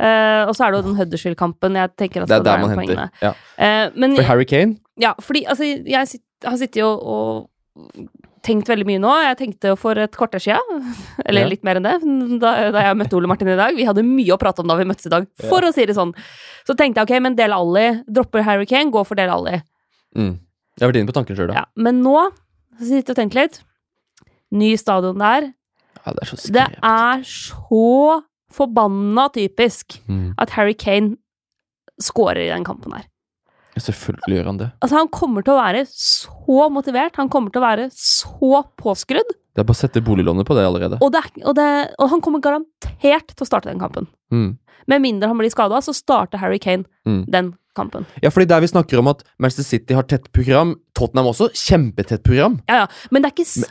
[0.02, 2.72] Uh, og så er det jo den Huddersfield-kampen jeg tenker at Det er der man
[2.74, 3.12] henter.
[3.22, 3.34] Ja.
[3.94, 7.48] Men For Harry Kane ja, fordi altså, jeg sitt, har sittet jo og
[8.42, 9.12] tenkt veldig mye nå.
[9.24, 10.84] Jeg tenkte jo for et kvarter siden,
[11.26, 11.48] eller Ja.
[11.52, 11.94] litt mer enn det,
[12.42, 13.74] da, da jeg møtte Ole Martin i dag.
[13.76, 15.94] Vi hadde mye å prate om da vi møttes i dag, for å si det
[15.98, 16.12] sånn.
[16.66, 19.60] Så tenkte jeg ok, men Del Alli, dropper Harry Kane, gå for Del Alli.
[20.16, 20.38] mm.
[20.78, 21.54] Jeg har vært inne på tanken sjøl, da.
[21.60, 22.16] Ja, men nå
[22.80, 23.58] så sitter jeg og tenker litt.
[24.56, 25.50] Ny stadion der.
[26.06, 30.32] Ja, det er så Det er så forbanna typisk Mm.
[30.38, 31.16] at Harry Kane
[32.00, 33.04] scorer i den kampen her.
[33.80, 34.70] Selvfølgelig gjør han det.
[34.84, 39.30] Altså, han kommer til å være så motivert, han kommer til å være så påskrudd,
[39.54, 40.98] Det er bare å sette boliglånet på det allerede.
[41.00, 44.06] og, det og, det, og han kommer garantert til å starte den kampen.
[44.32, 44.58] Mm.
[44.88, 47.24] Med mindre han blir skada, så starter Harry Kane Mm.
[47.30, 48.04] den kampen.
[48.22, 52.22] Ja, fordi der vi snakker om at Manchester City har tett program, Tottenham også, kjempetett
[52.22, 52.60] program.
[52.68, 52.86] Ja, ja.
[53.10, 53.22] Men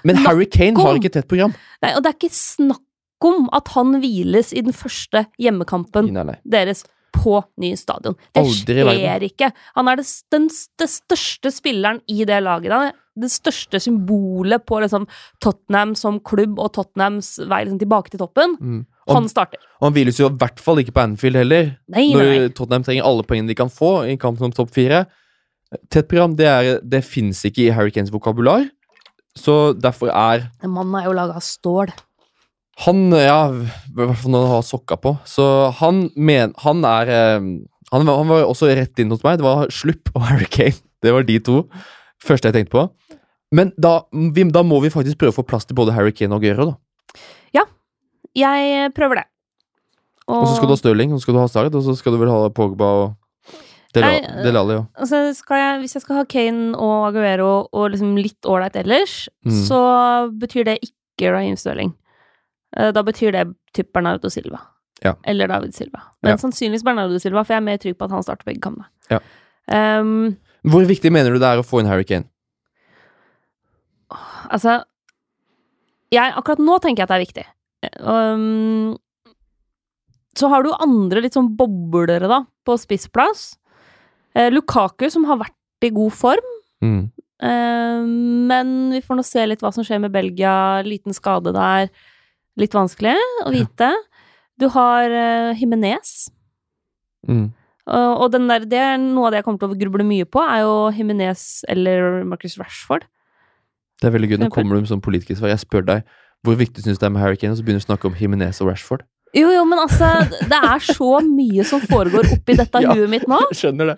[0.03, 1.53] Men, Harry Kane har ikke tett program.
[1.81, 2.81] Nei, og det er ikke snakk
[3.21, 6.35] om at han hviles i den første hjemmekampen Nei, nei.
[6.43, 8.15] deres på ny stadion.
[8.35, 9.51] Det skjer ikke.
[9.77, 10.47] Han er det, den,
[10.79, 12.73] det største spilleren i det laget.
[12.73, 15.07] Han er det største symbolet på liksom,
[15.43, 18.55] Tottenham som klubb og Tottenhams vei liksom, tilbake til toppen.
[18.59, 18.81] Mm.
[19.07, 19.59] Og, Han starter.
[19.81, 21.73] og han hviles jo i hvert fall ikke på Anfield heller.
[21.91, 22.51] Nei, Når nei.
[22.55, 25.05] Tottenham trenger alle poengene de kan få i kampen om topp fire.
[25.91, 28.67] Tett program, det, er, det fins ikke i Harry Kanes vokabular.
[29.37, 31.91] Så derfor er Den mannen er jo laga av stål.
[32.79, 35.15] Han, ja, i hvert fall når han har sokka på.
[35.27, 35.45] Så
[35.81, 37.49] han, men, han er eh,
[37.91, 39.37] han, han var også rett inn hos meg.
[39.41, 40.79] Det var Slupp og Harry Kane.
[41.03, 41.65] Det var de to
[42.23, 43.17] første jeg tenkte på.
[43.51, 46.33] Men da, vi, da må vi faktisk prøve å få plass til både Harry Kane
[46.33, 46.71] og Aguero.
[46.71, 46.77] da.
[48.31, 49.25] Jeg prøver det.
[50.31, 52.13] Og så skal du ha Stirling, og så skal du ha Hazard, og så skal
[52.15, 53.17] du vel ha Pogba og
[53.91, 54.05] Del.
[54.07, 54.85] Ja.
[54.95, 59.57] altså, jeg, Hvis jeg skal ha Kane og Aguero og liksom litt ålreit ellers, Mm.
[59.67, 59.79] så
[60.31, 61.91] betyr det ikke Raheem Stirling.
[62.77, 64.59] Eh, Da betyr det typ Bernardo Silva.
[65.03, 65.15] Ja.
[65.25, 66.01] Eller David Silva.
[66.21, 66.37] Men Ja.
[66.37, 68.85] sannsynligvis Bernardo Silva, for jeg er mer trygg på at han starter begge kampene.
[69.09, 69.19] Ja.
[69.99, 72.25] Um, Hvor viktig mener du det er å få inn Harry Kane?
[74.51, 74.83] altså
[76.11, 77.45] jeg, Akkurat nå tenker jeg at det er viktig.
[78.03, 78.97] Um,
[80.35, 83.55] så har du andre litt sånn boblere, da, på spissplass.
[84.35, 86.51] Eh, Lukaku, som har vært i god form.
[86.83, 87.11] Mm.
[87.41, 88.03] Eh,
[88.51, 90.53] men vi får nå se litt hva som skjer med Belgia.
[90.83, 91.89] Liten skade der.
[92.61, 93.89] Litt vanskelig å vite.
[94.61, 95.63] Du har uh.
[97.27, 97.47] Mm.
[97.91, 100.27] Og, og den der, det er noe av det jeg kommer til å gruble mye
[100.29, 103.07] på, er jo Jimenez eller Marcus Rashford.
[104.01, 104.37] Det er veldig gøy.
[104.41, 105.51] Nå kommer du med sånn politisk svar.
[105.53, 106.05] Jeg spør deg
[106.45, 108.09] hvor viktig syns du det er med Harry Kane, og så begynner du å snakke
[108.09, 109.05] om Jimenez og Rashford.
[109.33, 110.07] Jo, jo, men altså,
[110.49, 112.91] det er så mye som foregår oppi dette Ja.
[112.97, 113.37] huet mitt nå.
[113.53, 113.95] Jeg skjønner det.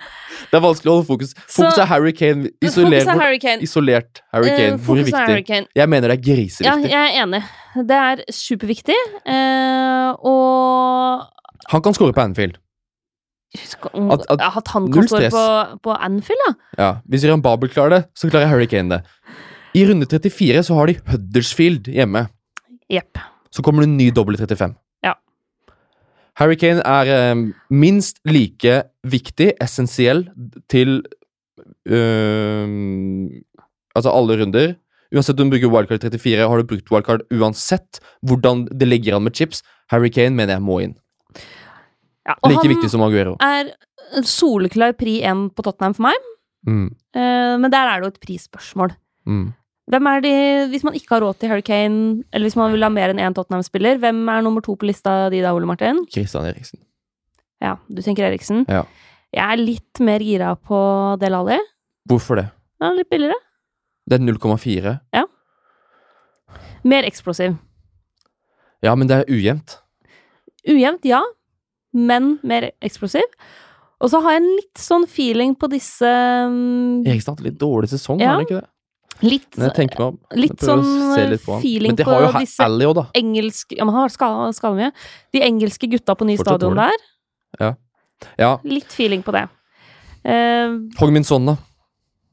[0.52, 1.32] Det er vanskelig å holde fokus.
[1.50, 2.52] Fokus er Harry Kane.
[2.62, 3.62] Fokus er Harry Kane.
[3.66, 4.78] Isolert Harry Eh, Kane.
[4.86, 5.24] Hvor er viktig?
[5.32, 5.66] Harry Kane.
[5.76, 6.92] Jeg mener det er griseviktig.
[6.92, 7.42] Ja, jeg er enig.
[7.90, 9.00] Det er superviktig.
[9.26, 11.26] Eh, og
[11.74, 12.60] Han kan score på Anfield.
[13.56, 16.54] At- at- At han kan score på, på Anfield, ja.
[16.78, 19.02] Ja, Hvis Jan Babel klarer det, så klarer Harry Kane det.
[19.76, 22.28] I runde 34 så har de Huddersfield hjemme.
[22.92, 23.18] Yep.
[23.54, 24.76] Så kommer det en ny dobbel i 35.
[26.40, 30.26] Harry Kane er eh, minst like viktig, essensiell,
[30.72, 31.04] til
[31.88, 33.30] øh,
[33.94, 34.72] Altså alle runder.
[35.14, 39.28] Uansett om du bruker wildcard 34, har du brukt wildcard uansett hvordan det ligger an
[39.28, 39.62] med chips.
[39.94, 40.96] Harry Kane mener jeg må inn.
[42.26, 43.36] Ja, og Like han viktig som Aguero.
[43.44, 43.70] er
[44.26, 46.30] soleklar pri 1 på Tottenham for meg,
[46.66, 48.94] Mm, Uh, men der er det jo et prisspørsmål.
[49.28, 49.54] mm.
[49.92, 50.32] Hvem er de,
[50.72, 53.20] Hvis man ikke har råd til Harry Kane, eller hvis man vil ha mer enn
[53.20, 56.06] én Tottenham-spiller, hvem er nummer to på lista di da, Ole Martin?
[56.12, 56.80] Christian Eriksen.
[57.64, 58.64] Ja, du tenker Eriksen.
[58.72, 58.86] Ja.
[59.34, 60.80] Jeg er litt mer gira på
[61.20, 61.58] Del Alli.
[62.08, 62.48] Hvorfor det?
[62.84, 63.36] Ja, litt billigere.
[64.08, 64.96] Det er 0,4.
[65.16, 65.24] Ja.
[66.84, 67.56] Mer eksplosiv.
[68.84, 69.78] Ja, men det er ujevnt.
[70.68, 71.22] Ujevnt, ja,
[71.96, 73.24] men mer eksplosiv.
[74.04, 77.04] Og så har jeg en litt sånn feeling på disse um...
[77.08, 78.34] Eriksen har hatt litt dårlig sesong, Ja.
[78.34, 78.68] har han ikke det?
[79.22, 79.46] Litt,
[80.34, 82.64] litt prøver å sånn litt feeling på ha- disse
[83.16, 84.92] engelske Ja, man har skala, skala mye.
[85.32, 87.78] De engelske gutta på ny Fortsatt stadion der.
[88.40, 88.58] Ja.
[88.64, 89.46] Litt feeling på det.
[90.26, 91.58] Uh, Hong Min Son, da.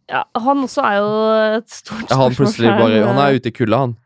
[0.09, 1.09] ja, han også er jo
[1.59, 2.35] et stort Er han
[2.79, 3.97] bare Han er ute i kulda, han.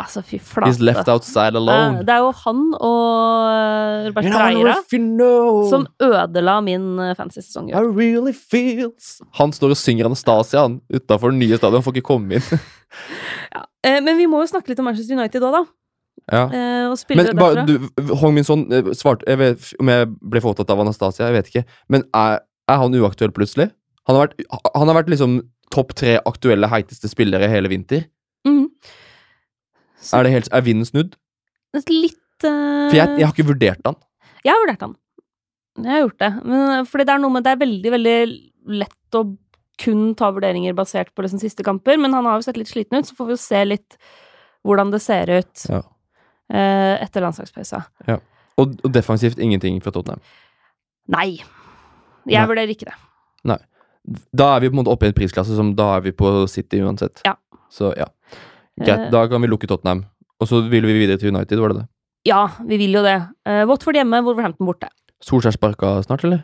[0.00, 2.02] Altså, fy He's left outside Eh, alone.
[2.06, 7.68] Det er jo han og Robert Freira you know som ødela min eh, fantasy-sesong.
[7.70, 12.08] i really feels Han står og synger Anastasia han utafor den nye stadion, får ikke
[12.12, 12.46] komme inn.
[13.54, 13.60] Ja.
[13.86, 15.60] Eh, men vi må jo snakke litt om Manchester United òg, da.
[16.34, 16.44] ja.
[16.50, 20.50] Eh, Men bare, du, Hong Min Son eh, svarte Jeg vet om jeg ble for
[20.54, 21.62] opptatt av Anastasia, jeg vet ikke.
[21.88, 23.68] Men er, er han uaktuell plutselig?
[24.08, 24.42] Han har vært,
[24.74, 25.38] han har vært liksom
[25.70, 28.08] topp tre aktuelle heiteste spillere hele vinter.
[28.48, 28.66] Mhm.
[28.80, 28.90] Så
[30.00, 31.16] Er, det helt, er vinden snudd?
[31.90, 32.88] litt uh...
[32.90, 33.98] For jeg, jeg har ikke vurdert han.
[34.44, 34.96] Jeg har vurdert han.
[35.80, 36.30] Jeg har gjort det.
[36.42, 38.16] Men, eh, fordi det er noe med Det er veldig, veldig
[38.80, 39.22] lett å
[39.80, 42.98] kun ta vurderinger basert på liksom siste kamper, men han har jo sett litt sliten
[43.00, 43.96] ut, så får vi jo se litt
[44.68, 45.78] hvordan det ser ut Ja.
[46.52, 47.80] uh, etter landslagspausa.
[48.60, 50.20] Og, og defensivt ingenting fra Tottenham.
[51.08, 51.38] Nei.
[52.28, 52.44] Jeg Nei.
[52.50, 52.98] vurderer ikke det.
[54.36, 56.30] Da er vi på en måte oppe i en prisklasse som da er vi på
[56.50, 57.22] City uansett.
[57.26, 57.34] Ja.
[57.70, 58.08] Så ja.
[58.80, 59.10] Greit, Eh.
[59.12, 60.04] da kan vi lukke Tottenham.
[60.40, 61.88] Og så vil vi videre til United, var det det?
[62.28, 63.18] Ja, vi vil jo det.
[63.48, 64.88] Uh, Watford hjemme, Wolverhampton borte.
[65.24, 66.42] Solskjær sparka snart, eller?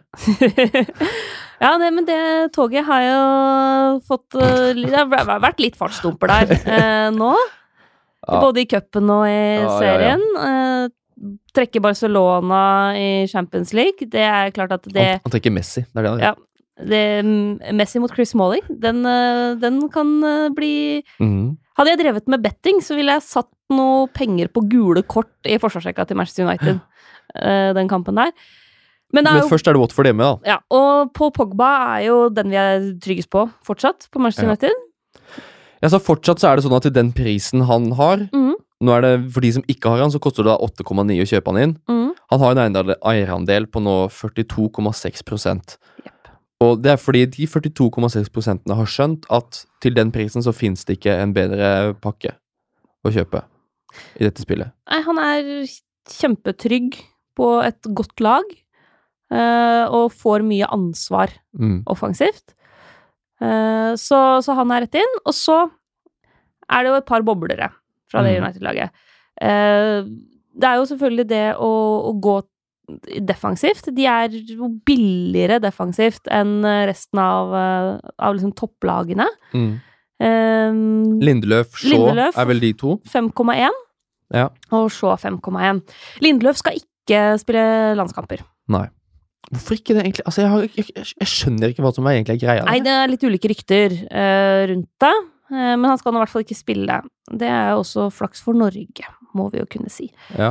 [1.61, 3.21] ja, det, men det toget har jo
[4.05, 5.09] fått eh, Det har
[5.41, 7.35] vært litt fartsdumper der uh, nå.
[8.27, 8.41] Ja.
[8.43, 9.75] Både i cupen og i Ja, ja, ja.
[9.79, 10.23] serien.
[11.55, 12.59] Trekker Barcelona
[12.99, 14.09] i Champions League.
[14.11, 15.85] Det er klart at det Han, han trekker Messi.
[15.87, 16.27] Det er det han gjør.
[16.27, 16.89] Ja.
[16.91, 18.99] det, Messi mot Chris Smalling, den,
[19.63, 20.11] den kan
[20.59, 20.73] bli
[21.23, 21.55] Mhm.
[21.77, 25.59] Hadde jeg drevet med betting, så ville jeg satt noe penger på gule kort i
[25.61, 26.79] forsvarsrekka til Manchester United.
[26.81, 27.75] ja.
[27.77, 28.33] den kampen der.
[29.13, 30.55] Men det Men jo først er det Watford hjemme, da.
[30.55, 34.55] ja, Og på Pogba er jo den vi er tryggest på fortsatt, på Manchester Ja.
[34.55, 34.73] United.
[35.83, 38.55] Ja, så Fortsatt så er det sånn at til den prisen han har mm.
[38.87, 41.53] Nå er det, For de som ikke har han, så koster det 8,9 å kjøpe
[41.53, 41.71] han inn.
[41.89, 42.11] Mm.
[42.33, 42.77] Han har en
[43.09, 45.23] eierandel på nå 42,6
[46.05, 46.16] Jepp.
[46.65, 50.97] Og det er fordi de 42,6% har skjønt at til den prisen så finnes det
[50.99, 52.33] ikke en bedre pakke
[53.05, 53.43] å kjøpe
[54.21, 54.73] i dette spillet.
[54.91, 55.51] Nei, han er
[56.09, 56.97] kjempetrygg
[57.37, 58.45] på et godt lag,
[59.33, 61.83] eh, og får mye ansvar Mm.
[61.87, 62.55] offensivt.
[63.41, 65.15] Eh, så, så han er rett inn.
[65.27, 65.59] Og så
[66.71, 67.71] er det jo et par boblere
[68.11, 68.45] fra det Mhm.
[68.45, 68.91] United-laget.
[69.41, 70.03] Eh,
[70.57, 71.71] det er jo selvfølgelig det å,
[72.09, 72.43] å gå
[73.27, 73.91] defensivt.
[73.95, 79.29] De er jo billigere defensivt enn resten av, eh, av liksom topplagene.
[79.55, 79.71] Mm.
[80.17, 82.39] Um, Lindeløf, Shaw Lindeløf.
[82.41, 83.01] er vel de to.
[83.05, 83.73] 5,1
[84.33, 84.49] Ja.
[84.73, 85.83] og Shaw 5,1.
[86.25, 88.41] Lindeløf skal ikke spille landskamper.
[88.69, 88.89] Nei.
[89.53, 90.25] Hvorfor ikke det, egentlig?
[90.27, 92.65] Altså, jeg, har, jeg, jeg, skjønner ikke hva som er egentlig greia.
[92.67, 95.13] Nei, det er litt ulike rykter uh, rundt det,
[95.53, 96.97] eh, men han skal nå i hvert fall ikke spille.
[97.31, 99.07] Det er jo også flaks for Norge,
[99.39, 100.09] må vi jo kunne si.
[100.35, 100.51] Ja.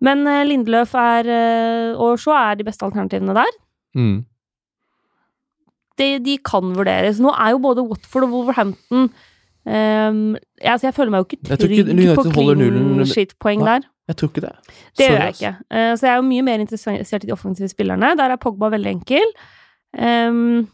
[0.00, 3.56] Men Lindløf Lindeløf er, eh, og Shaw er de beste alternativene der.
[3.98, 4.18] Mm.
[5.98, 7.18] De, de kan vurderes.
[7.18, 9.08] Nå er jo både Watford og Wolverhampton
[9.68, 13.86] um, jeg, altså jeg føler meg jo ikke trygg ikke på clean shit-poeng der.
[14.08, 14.54] Jeg tror ikke det.
[14.96, 15.54] Det gjør jeg ikke.
[15.68, 18.14] Uh, så jeg er jo mye mer interessert i de offensive spillerne.
[18.16, 19.34] Der er Pogba veldig enkel.
[19.98, 20.68] Um,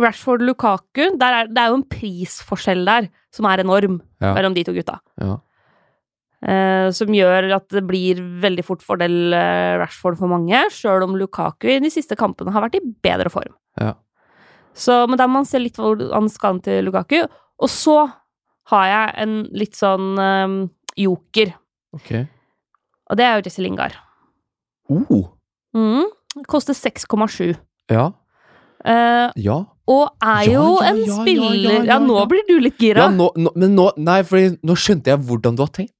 [0.00, 4.34] Rashford Lukaku er, Det er jo en prisforskjell der som er enorm Ja.
[4.34, 4.98] mellom de to gutta.
[5.20, 5.36] Ja.
[6.46, 11.16] Eh, som gjør at det blir veldig fort fordel eh, Rashford for mange, sjøl om
[11.18, 13.54] Lukaku i de siste kampene har vært i bedre form.
[13.80, 13.96] Ja.
[14.76, 17.24] Så, men da må man se litt hvordan skaden til Lukaku.
[17.58, 17.96] Og så
[18.70, 20.54] har jeg en litt sånn um,
[20.98, 21.50] joker,
[21.96, 22.12] Ok.
[23.10, 23.96] og det er jo Jesse Lingard.
[24.92, 25.24] Oh.
[25.74, 26.06] Mm.
[26.46, 27.56] Koster 6,7.
[27.90, 28.10] Ja.
[28.86, 29.64] Uh, Ja.
[29.88, 33.06] og er jo ja, en ja, ja, spiller ja, nå blir du litt gira.
[33.06, 34.20] ja nå, nå, men nå Nei,
[34.62, 35.95] nå skjønte jeg hvordan du har tenkt.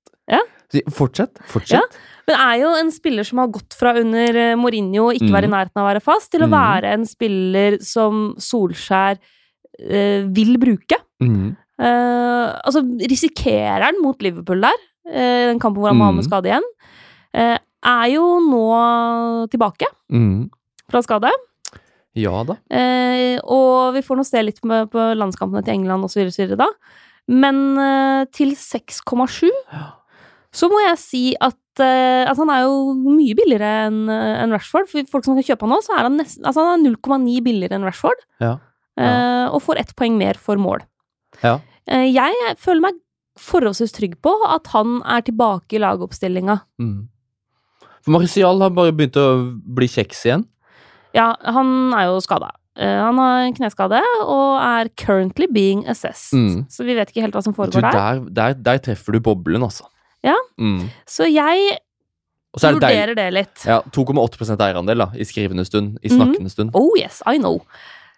[0.74, 0.80] Ja.
[0.90, 1.38] Fortsett.
[1.46, 1.96] Fortsett.
[2.26, 5.48] Men er jo en spiller som har gått fra under Mourinho Mourinho ikke være i
[5.48, 5.54] Mhm.
[5.54, 6.56] nærheten av å være fast, til å Mhm.
[6.56, 9.18] være en spiller som Solskjær
[9.78, 10.96] øh, vil bruke.
[11.22, 11.56] Mm.
[11.78, 14.72] Uh, altså, risikerer han mot Liverpool der,
[15.06, 16.30] uh, den kampen hvor han må ha med Mhm.
[16.30, 16.62] skade igjen,
[17.36, 20.50] uh, er jo nå tilbake mm.
[20.90, 21.30] fra skade.
[22.16, 22.56] Ja da.
[22.70, 26.56] Eh, og vi får nå se litt med, på landskampene til England osv.
[26.56, 26.66] da.
[27.28, 29.92] Men eh, til 6,7 Ja.
[30.56, 34.88] Så må jeg si at eh, altså han er jo mye billigere enn en Rashford.
[34.88, 37.40] For folk som kan kjøpe han nå, så er han nesten Altså han er 0,9
[37.44, 38.22] billigere enn Rashford.
[38.40, 38.54] Ja.
[38.96, 40.80] eh, og får ett poeng mer for mål.
[41.42, 41.58] Ja.
[41.86, 43.02] Eh, jeg føler meg
[43.36, 46.54] forholdsvis trygg på at han er tilbake i lagoppstillinga.
[46.80, 47.02] Mm.
[48.06, 49.26] For Marcial har bare begynt å
[49.76, 50.46] bli kjeks igjen.
[51.16, 52.52] Ja, han er jo skada.
[52.76, 56.36] han har en kneskade og er currently being assessed.
[56.36, 56.64] Mm.
[56.72, 57.92] Så vi vet ikke helt hva som Du, foregår der.
[57.92, 59.84] der, der, der treffer du boblen, altså.
[60.24, 60.36] Ja.
[60.60, 60.86] Mm.
[61.08, 61.78] Så jeg
[62.56, 63.64] så er det vurderer det litt.
[63.68, 65.98] Ja, 2,8% eierandel da, i skrivende stund.
[66.00, 66.78] I snakkende snakkende stund.
[66.78, 67.60] Oh yes, I know.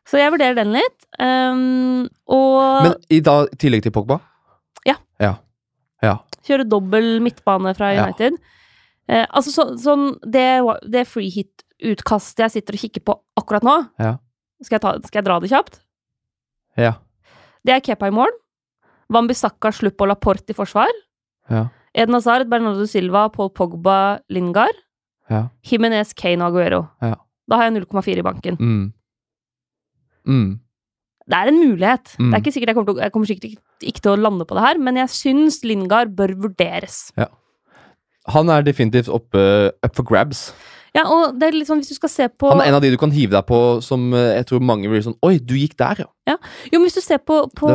[0.08, 1.08] Så jeg vurderer den litt.
[1.18, 4.20] Um, og Men i da, tillegg til Pogba?
[4.86, 4.94] Ja.
[5.20, 5.34] Ja.
[6.04, 6.14] ja.
[6.46, 7.90] kjøre dobbel midtbane fra.
[7.98, 8.38] United.
[9.08, 10.44] Eh, altså så, sånn Det,
[10.92, 14.18] det free hit-utkastet jeg sitter og kikker på akkurat nå Ja.
[14.60, 15.80] skal, jeg ta, skal jeg dra det kjapt?
[16.78, 16.92] Ja.
[17.66, 18.30] Det er Kepa i mål.
[19.12, 20.92] Wambisaka, Slupp og Laporte i forsvar.
[21.50, 21.66] Ja.
[21.94, 24.84] Eden Hazard, Bernardo Silva, Paul Pogba, Lingard.
[25.30, 25.48] Ja.
[25.64, 26.84] Jimenez, Kane og Aguero.
[27.04, 27.14] Ja.
[27.48, 28.56] Da har jeg 0,4 i banken.
[28.60, 28.86] Mm.
[30.28, 30.48] Mm.
[31.28, 32.14] Det er en mulighet.
[32.18, 32.30] Mm.
[32.30, 33.62] Det er ikke sikkert jeg kommer, til, jeg kommer sikkert ikke,
[33.92, 37.08] ikke til å lande på det her, men jeg syns Lingard bør vurderes.
[38.32, 39.40] Han er definitivt oppe
[39.84, 40.48] up for grabs.
[40.96, 42.82] Ja, og det er litt sånn, hvis du skal se på Han er en av
[42.82, 45.52] de du kan hive deg på som eh, jeg tror mange blir sånn Oi, du
[45.58, 46.36] gikk der, ja.
[46.72, 47.72] Jo, men hvis du ser på, på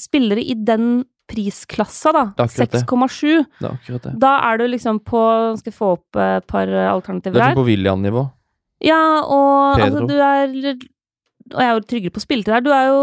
[0.00, 2.80] spillere i den prisklassa, da, Det er akkurat det.
[2.84, 4.12] 6,7, Det er akkurat det.
[4.20, 5.20] da er du liksom på
[5.58, 8.24] Skal jeg få opp et par Det alternativer er Det er på William-nivå.
[8.84, 10.76] Ja, og altså, du er
[11.54, 12.60] Og jeg er jo tryggere på spilletid her.
[12.60, 13.00] Du er jo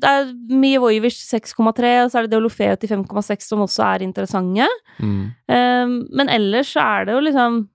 [0.00, 4.66] Det er Mijevojevic 6,3, og så er det Deolofeo til 5,6 som også er interessante.
[4.98, 5.32] Mm.
[5.48, 7.68] Um, men ellers så er det jo liksom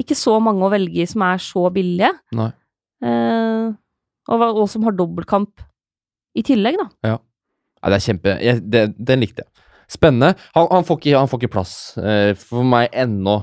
[0.00, 2.10] ikke så mange å velge i som er så billige.
[2.34, 3.66] Eh,
[4.26, 5.62] og, og som har dobbeltkamp
[6.34, 6.88] i tillegg, da.
[7.12, 7.18] Ja,
[7.92, 9.50] det er kjempe jeg, det, Den likte jeg.
[9.94, 10.34] Spennende.
[10.54, 13.42] Han, han, får ikke, han får ikke plass eh, for meg ennå.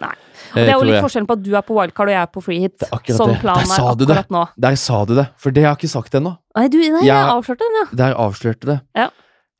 [0.00, 0.14] Nei.
[0.14, 2.20] Og Eh, det er jo litt forskjellen på at du er på wildcard og jeg
[2.24, 2.82] er på free hit.
[3.14, 4.40] Sånn planen er akkurat nå.
[4.58, 6.32] Der sa du det, for det har jeg ikke sagt ennå.
[6.56, 7.84] Nei, du, nei, jeg Jeg- avslørte den, ja.
[8.00, 8.78] Der avslørte det.
[8.96, 9.10] Ja.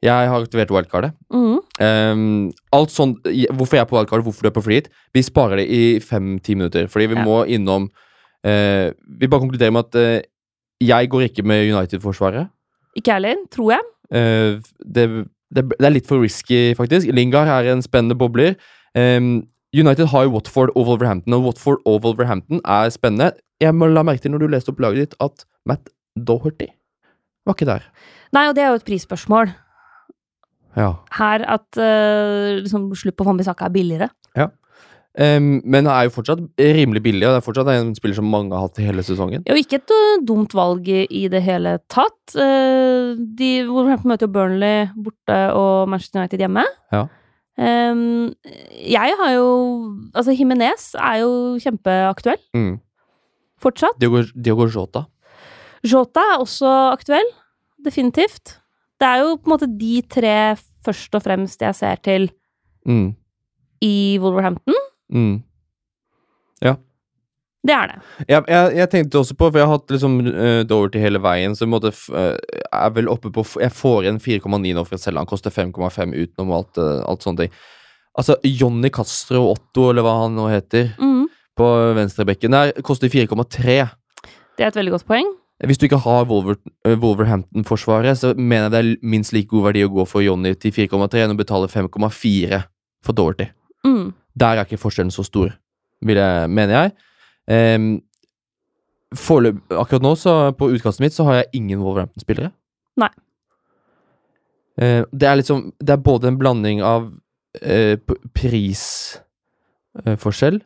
[0.02, 1.12] Jeg har aktivert wildcardet.
[1.30, 1.58] Mm.
[1.78, 3.12] Um, alt sånn,
[3.52, 5.82] hvorfor jeg er på wildcard, hvorfor du er på free hit Vi sparer det i
[6.00, 6.88] fem-ti minutter.
[6.88, 7.24] Fordi vi Ja.
[7.24, 7.90] må innom
[8.46, 10.22] uh, Vi bare konkluderer med at uh,
[10.80, 12.48] jeg går ikke med United-forsvaret.
[12.96, 13.80] Ikke jeg heller, tror jeg.
[14.14, 15.06] Eh, det,
[15.54, 17.10] det, det er litt for risky, faktisk.
[17.14, 18.56] Lingard er en spennende bobler.
[18.98, 19.46] Um,
[19.76, 23.32] United har jo Watford og Wolverhampton, og Watford og Wolverhampton er spennende.
[23.62, 26.72] Jeg må la merke til når du leste opp laget ditt, at Matt Doherty
[27.46, 27.84] var ikke der.
[28.34, 29.52] Nei, og det er jo et prisspørsmål.
[30.78, 30.90] Ja.
[31.18, 34.10] Her at uh, liksom, slutt på Fambisaka er billigere.
[35.18, 38.28] Um, men han er jo fortsatt rimelig billig, og det er fortsatt en spiller som
[38.30, 39.42] mange har hatt i hele sesongen.
[39.48, 42.36] Jo ikke et øh, dumt valg i, det hele tatt.
[42.36, 46.62] Uh, de Wolverhampton møter jo Burnley borte og Manchester United hjemme.
[46.94, 47.06] Ja.
[47.60, 48.30] Um,
[48.80, 49.48] jeg har jo
[50.14, 52.78] Altså, Jimenez er jo kjempeaktuell Mm.
[53.60, 53.98] fortsatt.
[54.00, 55.02] Diogo, Diogo Jota.
[55.84, 57.26] Jota er også aktuell.
[57.84, 58.60] Definitivt.
[59.00, 60.54] Det er jo på en måte de tre
[60.86, 62.30] først og fremst jeg ser til
[62.86, 63.14] Mm.
[63.82, 64.74] i Wolverhampton.
[65.12, 65.38] Mm.
[67.60, 67.98] Det er det.
[68.24, 71.56] Jeg, jeg, jeg tenkte også på, for jeg har hatt liksom uh, Doverty hele veien,
[71.56, 72.36] så f eh,
[72.72, 75.20] er vel oppe på Jeg får igjen 4,9 nå for å selge.
[75.20, 77.58] Han koster 5,5 utenom alt, uh, alt sånne ting.
[78.16, 81.26] Altså, Jonny Castro Otto, eller hva han nå heter, mm.
[81.60, 83.76] på venstrebekken der, koster 4,3.
[84.56, 85.28] Det er et veldig godt poeng.
[85.68, 89.68] Hvis du ikke har Wolver uh, Wolverhampton-forsvaret, så mener jeg det er minst like god
[89.68, 92.64] verdi å gå for Jonny til 4,3 enn å betale 5,4
[93.04, 93.52] for Doverty.
[93.84, 94.14] Mm.
[94.38, 95.48] Der er ikke forskjellen så stor,
[96.06, 96.90] vil jeg, mener jeg.
[97.80, 98.02] Um,
[99.16, 102.50] forløp, akkurat nå, så på utkastet mitt, så har jeg ingen Wolverhampton-spillere.
[103.00, 103.12] Nei.
[104.80, 107.96] Uh, det er liksom Det er både en blanding av uh,
[108.38, 110.58] prisforskjell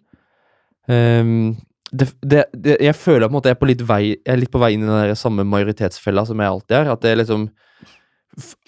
[0.89, 1.57] Ehm,
[1.93, 4.41] det, det, det, Jeg føler på en måte jeg er på litt vei Jeg er
[4.41, 6.91] litt på vei inn i den der samme majoritetsfella som jeg alltid er.
[6.93, 7.49] At det er liksom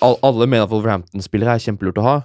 [0.00, 2.16] Alle mener at Wolverhampton-spillere er kjempelurt å ha.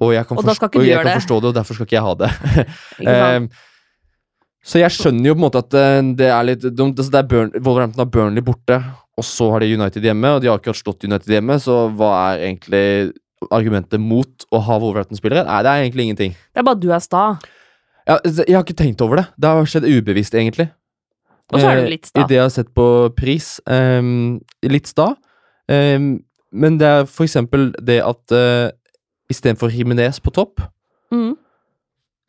[0.00, 1.76] Og jeg kan, Og da skal forst- ikke og jeg kan forstå det, og derfor
[1.76, 2.30] skal ikke jeg ha det.
[3.10, 3.48] Ehm,
[4.64, 6.98] så jeg skjønner jo på en måte at eh, det er litt dumt.
[7.00, 8.78] Altså det er Burn, Wolverhampton har Burnley borte,
[9.16, 12.10] og så har de United hjemme, og de har akkurat slått United hjemme, så hva
[12.32, 12.84] er egentlig
[13.50, 15.46] argumentet mot å ha Wolverhampton-spillere?
[15.48, 16.34] Nei, det er egentlig ingenting.
[16.52, 17.22] Det er bare du er sta.
[18.08, 19.26] Ja, jeg har ikke tenkt over det.
[19.40, 20.68] Det har skjedd ubevisst, egentlig.
[21.52, 22.20] Og så er du Eh, litt sta.
[22.20, 22.86] I det jeg har sett på
[23.16, 23.46] pris.
[23.66, 25.14] Um, litt sta.
[25.68, 26.20] Um,
[26.52, 28.70] men det er for eksempel det at uh,
[29.30, 30.60] istedenfor Jimenez på topp,
[31.12, 31.36] Mm.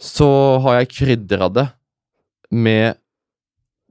[0.02, 0.28] så
[0.64, 1.68] har jeg krydra det
[2.52, 2.98] med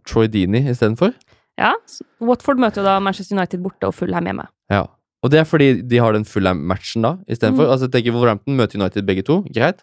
[0.06, 1.12] Troy Dini istedenfor.
[1.58, 1.74] Ja.
[2.20, 4.46] Watford møter jo da Manchester United borte og Fulham hjemme.
[4.70, 4.86] Ja.
[5.22, 7.66] Og det er fordi de har den fulle matchen da, istedenfor.
[7.66, 7.70] Mm.
[7.70, 9.82] Altså, jeg tenker Wolverhampton møter United begge to, greit.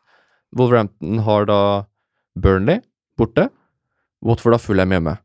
[0.57, 1.59] Wolverhampton har da
[2.41, 2.81] Burnley
[3.17, 3.49] borte.
[4.25, 5.17] Watford har Fulham hjemme.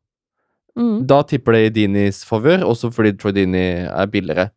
[0.76, 1.06] Mm.
[1.06, 4.50] Da tipper det i Dinis favør, også fordi Troy Dini er billigere.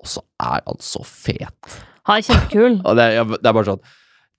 [0.00, 1.80] Og så er han så fet.
[2.10, 2.76] Han er kjempekul.
[3.00, 3.82] Det er, det er bare sånn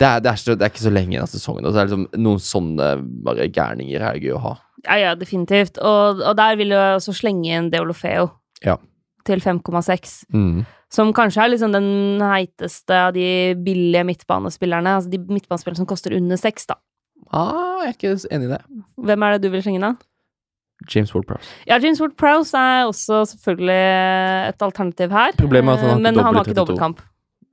[0.01, 1.77] det er, det, er så, det er ikke så lenge igjen av sesongen, og så
[1.83, 2.85] er det liksom noen sånne
[3.27, 4.53] bare gærninger er gøy å ha.
[4.87, 5.75] Ja, ja, definitivt.
[5.77, 8.31] Og, og der vil jeg også slenge inn Deolofeo
[8.65, 8.79] Ja.
[9.29, 10.15] til 5,6.
[10.33, 10.63] Mm.
[10.89, 11.91] Som kanskje er liksom den
[12.25, 13.27] heiteste av de
[13.61, 14.95] billige midtbanespillerne.
[14.97, 16.79] Altså de midtbanespillerne som koster under 6, da.
[17.29, 18.61] Ah, jeg er ikke enig i det.
[19.05, 19.93] Hvem er det du vil slenge inn, da?
[20.89, 21.53] James Ward-Prowse.
[21.69, 23.77] Ja, James Ward-Prowse er også selvfølgelig
[24.49, 25.37] et alternativ her.
[25.37, 27.05] Problemet er at han har Eh, ikke Men han har ikke dobbeltkamp.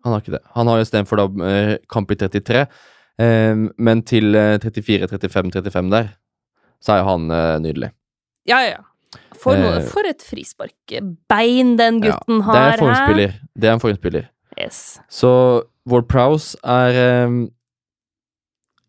[0.05, 0.43] Han har ikke det.
[0.55, 2.67] Han har istedenfor da eh, kamp i 33,
[3.19, 6.13] eh, men til eh, 34, 35, 35 der,
[6.81, 7.91] så er jo han eh, nydelig.
[8.49, 8.79] Ja, ja.
[9.39, 12.73] For, noe, Eh, for et frisparkbein den Ja, gutten det har.
[12.73, 13.35] er formspiller.
[13.57, 14.29] Det er en formspiller.
[14.61, 15.01] Yes.
[15.09, 15.31] Så
[15.89, 17.49] Ward Prowse er um,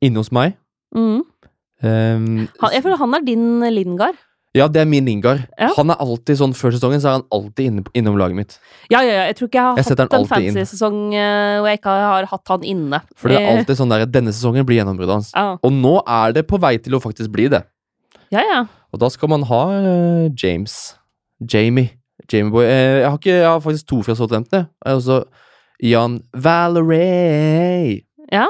[0.02, 0.56] inne hos meg.
[0.96, 1.22] Mm.
[1.84, 4.18] Um, Han, jeg føler han er din Lingard.
[4.58, 5.44] Ja, det er min Lingard.
[5.60, 5.68] Ja.
[5.78, 8.56] Han er alltid sånn Før sesongen så er han alltid inne, innom laget mitt.
[8.90, 9.26] Ja, ja, ja.
[9.30, 10.56] Jeg tror ikke jeg har Jeg hatt en fancy inn.
[10.58, 13.02] fancy-sesong eh, hvor jeg ikke har hatt han inne.
[13.16, 15.30] For det er Eh, alltid sånn der Denne sesongen blir gjennombruddet hans.
[15.36, 17.62] Ja, Og nå er det på vei til å faktisk bli det.
[18.34, 18.42] ja.
[18.42, 18.66] ja.
[18.92, 20.96] Og da skal man ha uh, James.
[21.46, 21.92] Jamie.
[22.32, 22.66] Jamie Boy.
[22.66, 22.72] Uh,
[23.04, 24.66] jeg, har ikke, jeg har faktisk to fra Southampton.
[24.82, 25.20] Har også
[25.86, 28.02] Jan Valerie.
[28.32, 28.48] ja.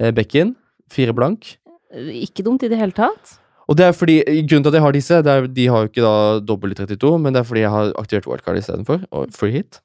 [0.00, 0.54] Uh, Bekken.
[0.92, 1.56] Fire blank.
[1.92, 3.36] Ikke dumt i det hele tatt.
[3.66, 5.90] Og det er fordi, Grunnen til at jeg har disse, det er, de har jo
[5.90, 9.02] ikke da dobbel i 32, men det er fordi jeg har aktivert wildcard istedenfor.
[9.10, 9.80] Og free hit.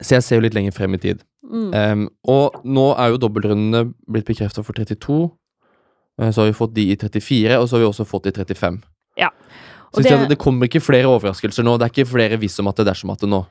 [0.00, 1.22] Så jeg ser jo litt lenger frem i tid.
[1.46, 1.70] Mm.
[1.74, 5.30] Um, og nå er jo dobbeltrundene blitt bekrefta for 32.
[6.20, 8.34] Eh, Så har vi fått de i 34, og så har vi også fått de
[8.34, 8.82] i 35.
[9.90, 11.76] Så det, det kommer ikke flere overraskelser nå.
[11.78, 13.44] Det er ikke flere hvis om at det dersom at det nå.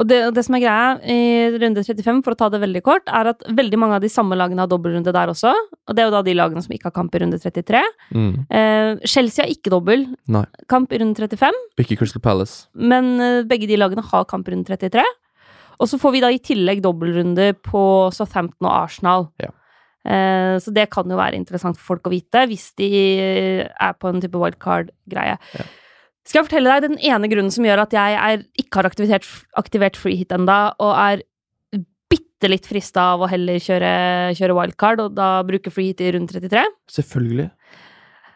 [0.00, 1.16] Og det, det som er greia i
[1.60, 4.36] runde 35, for å ta det veldig kort, er at veldig mange av de samme
[4.40, 5.52] lagene har dobbeltrunde der også.
[5.52, 7.82] Og det er jo da de lagene som ikke har kamp i runde 33.
[8.16, 8.30] Mm.
[8.48, 10.46] Eh, Chelsea har ikke dobbel Nei.
[10.72, 12.70] kamp i runde 35, Ikke Crystal Palace.
[12.72, 15.04] men eh, begge de lagene har kamp i runde 33.
[15.82, 17.84] Og så får vi da i tillegg dobbeltrunde på
[18.16, 19.28] Southampton og Arsenal.
[19.42, 19.52] Ja.
[20.08, 22.88] Eh, så det kan jo være interessant for folk å vite, hvis de
[23.68, 25.36] er på en type wildcard-greie.
[25.36, 25.68] Ja.
[26.26, 29.26] Skal jeg fortelle deg den ene grunnen som gjør at jeg er, ikke har aktivert,
[29.58, 31.24] aktivert freehit enda, og er
[32.12, 33.92] bitte litt frista av å heller kjøre,
[34.38, 36.64] kjøre wildcard, og da bruke freehit i runde 33?
[36.94, 37.48] Selvfølgelig.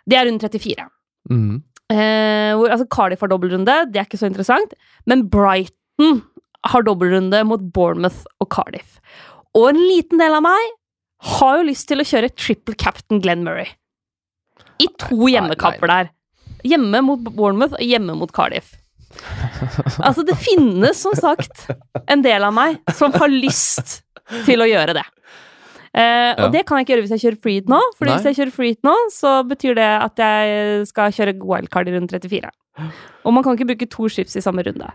[0.06, 0.88] Det er runde 34.
[1.30, 1.56] Mm.
[1.94, 4.74] Eh, hvor, altså Cardiff har dobbeltrunde, det er ikke så interessant.
[5.06, 6.20] Men Brighton
[6.66, 8.98] har dobbeltrunde mot Bournemouth og Cardiff.
[9.56, 10.74] Og en liten del av meg
[11.36, 13.70] har jo lyst til å kjøre triple captain Glenn Murray.
[14.82, 16.10] I to hjemmekamper der.
[16.64, 18.74] Hjemme mot Bournemouth og hjemme mot Cardiff.
[20.04, 21.66] Altså, det finnes som sagt
[22.10, 24.00] en del av meg som har lyst
[24.46, 25.04] til å gjøre det.
[25.96, 26.48] Eh, og Ja.
[26.52, 27.80] det kan jeg ikke gjøre hvis jeg kjører freehit nå.
[27.96, 31.94] for hvis jeg kjører freehit nå, så betyr det at jeg skal kjøre wildcard i
[31.96, 32.50] runde 34.
[33.24, 34.90] Og man kan ikke bruke to skips i samme runde.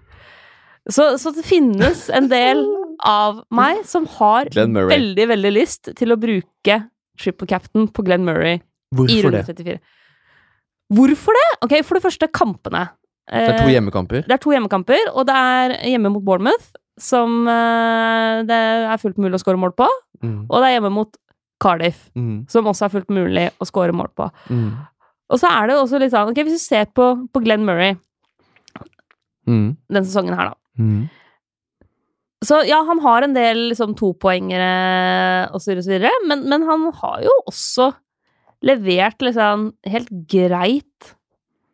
[0.89, 2.61] Så, så det finnes en del
[3.05, 6.77] av meg som har veldig, veldig lyst til å bruke
[7.17, 8.61] triple captain på Glenn Murray i
[8.95, 9.79] Hvorfor runde det?
[10.91, 10.97] 34.
[10.97, 11.47] Hvorfor det?
[11.63, 12.89] Ok, For det første, kampene.
[13.31, 14.25] Det er to Eh, hjemmekamper.
[14.27, 18.57] det er to hjemmekamper, og det er hjemme mot Bournemouth, som eh, det
[18.91, 19.87] er fullt mulig å skåre mål på.
[20.23, 20.47] Mm.
[20.49, 21.15] Og det er hjemme mot
[21.61, 22.49] Cardiff, Mm.
[22.49, 24.29] som også er fullt mulig å skåre mål på.
[24.49, 24.71] Mm.
[25.31, 27.95] Og så er det også litt sånn Ok, hvis du ser på, på Glenn Murray
[29.47, 29.77] Mm.
[29.89, 30.55] denne sesongen her, da.
[30.79, 31.09] Mm.
[32.43, 37.21] Så ja, han har en del liksom, topoengere og så videre, men, men han har
[37.21, 37.91] jo også
[38.65, 41.15] levert liksom helt greit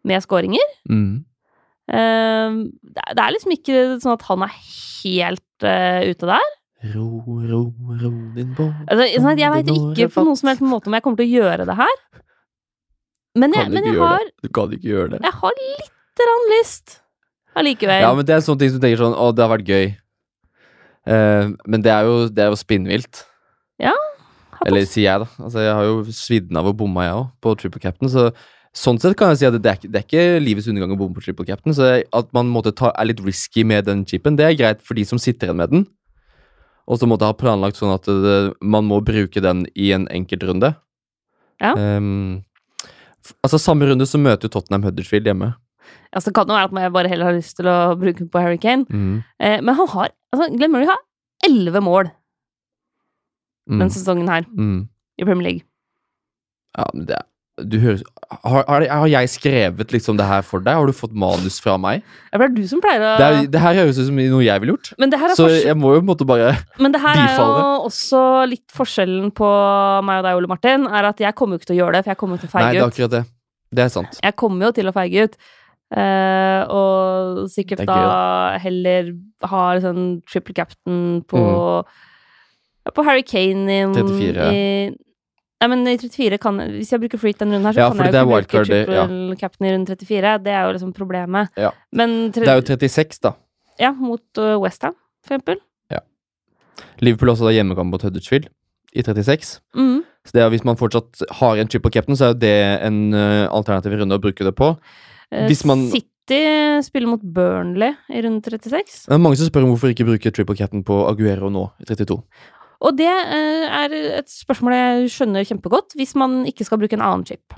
[0.07, 0.75] med skåringer.
[0.89, 1.25] Mm.
[1.87, 2.61] Eh,
[2.93, 6.53] det, er, liksom ikke sånn at han er helt eh, ute der.
[6.93, 7.59] Ro, ro,
[7.97, 11.03] ro din båt Altså, sånn jeg veit ikke på noen som helst måte om jeg
[11.03, 11.95] kommer til å gjøre det her.
[13.37, 14.25] Men jeg, men jeg har?
[14.45, 15.21] Du kan ikke gjøre det.
[15.25, 16.99] jeg har litt grann lyst
[17.57, 18.03] allikevel.
[18.05, 19.89] Ja, men det er sånne ting som du tenker sånn Å, det har vært gøy.
[21.07, 23.23] Uh, men det er jo, det er jo spinnvilt.
[23.81, 24.16] Hatt
[24.65, 25.27] Eller sier jeg, da.
[25.43, 28.09] Altså, jeg har jo svidd av og bomma, jeg òg, på triple captain.
[28.09, 28.31] Så
[28.77, 30.97] sånn sett kan jeg si at det er, ikke- det er ikke livets undergang å
[30.97, 31.73] bomme på triple captain.
[31.73, 34.93] Så at man måtte ta, er litt risky med den chipen, det er greit for
[34.95, 35.87] de som sitter igjen med den.
[36.87, 40.07] Og så måtte jeg ha planlagt sånn at det, man må bruke den i en
[40.07, 40.75] enkeltrunde.
[41.59, 41.73] Ja.
[41.75, 42.43] Um,
[43.43, 45.55] altså Samme runde så møter Tottenham Huddersfield hjemme.
[46.15, 48.29] Altså, det kan jo være at jeg bare heller har lyst til å bruke den
[48.29, 48.85] på Harry Kane.
[48.87, 49.23] Mm.
[49.41, 51.01] Eh, men han har altså, Glenn Murray har
[51.45, 52.11] elleve mål
[53.67, 53.79] Mm.
[53.81, 54.87] denne sesongen her Mm.
[55.19, 55.63] i Premier League.
[56.77, 57.17] Ja, men det
[57.57, 58.03] du høres,
[58.45, 60.75] har, har, har jeg skrevet liksom det her for deg?
[60.77, 62.03] Har du fått manus fra meg?
[62.31, 64.43] Ja, det er du som pleier å Det, er, det her høres ut som noe
[64.45, 64.91] jeg ville gjort.
[65.01, 66.83] Men det her Så forskjell- jeg må jo på en måte bare bifalle.
[66.85, 69.49] men det her er jo også litt forskjellen på
[70.05, 72.03] meg og deg, Ole Martin, er at jeg kommer jo ikke til å gjøre det,
[72.05, 72.67] for jeg kommer jo til å feige ut.
[72.67, 73.23] Nei, det er akkurat det.
[73.73, 74.19] Det er sant.
[74.21, 75.37] Jeg kommer jo til å feige ut.
[75.87, 79.13] Uh, og sikkert er da heller
[79.49, 81.81] ha sånn triple captain på ja,
[82.95, 84.47] På Harry Kane i, 34.
[84.53, 84.95] i
[85.57, 88.05] Nei, men i 34 kan Hvis jeg bruker freet denne runden her, så Ja, kan
[88.05, 90.35] jeg jo ikke bruke triple captain i runde 34.
[90.45, 91.49] Det er jo liksom problemet.
[91.57, 91.71] Ja.
[91.91, 93.33] Men Det er jo 36, da.
[93.79, 94.93] ja, mot uh, Westham,
[95.25, 95.57] for eksempel.
[97.01, 98.49] Liverpool også da hjemmekamp mot Huddersfield
[98.97, 99.57] i 36.
[99.77, 100.03] Mm.
[100.27, 102.53] Så det er, hvis man fortsatt har en triple captain, så er det
[102.85, 104.73] en uh, alternativ runde å bruke det på.
[105.31, 109.05] Eh, Hvis man- City spiller mot Burnley i runde 36.
[109.07, 111.85] Det er mange som spør om hvorfor ikke bruke triple captain på Aguero nå, i
[111.87, 112.19] 32.
[112.85, 117.05] Og det eh, er et spørsmål jeg skjønner kjempegodt, hvis man ikke skal bruke en
[117.05, 117.55] annen chip.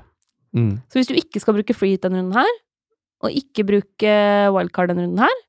[0.56, 0.78] Mm.
[0.90, 2.54] Så hvis du ikke skal bruke free hit denne runden her,
[3.20, 4.14] og ikke bruke
[4.54, 5.42] wildcard denne runden her,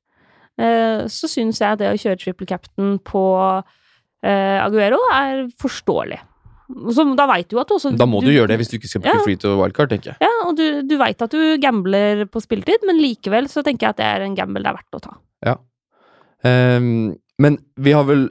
[0.60, 6.20] eh, så syns jeg det å kjøre triple captain på eh, Aguero er forståelig.
[6.92, 8.88] Så da veit du at du også Da må du, gjøre det hvis du ikke
[8.88, 9.24] skal bruke Ja.
[9.26, 10.24] free to wildcard, tenker jeg.
[10.24, 13.96] Ja, og du, du veit at du gambler på spilletid, men likevel så tenker jeg
[13.96, 15.16] at det er en gamble det er verdt å ta.
[16.42, 18.28] Ehm, men vi har vel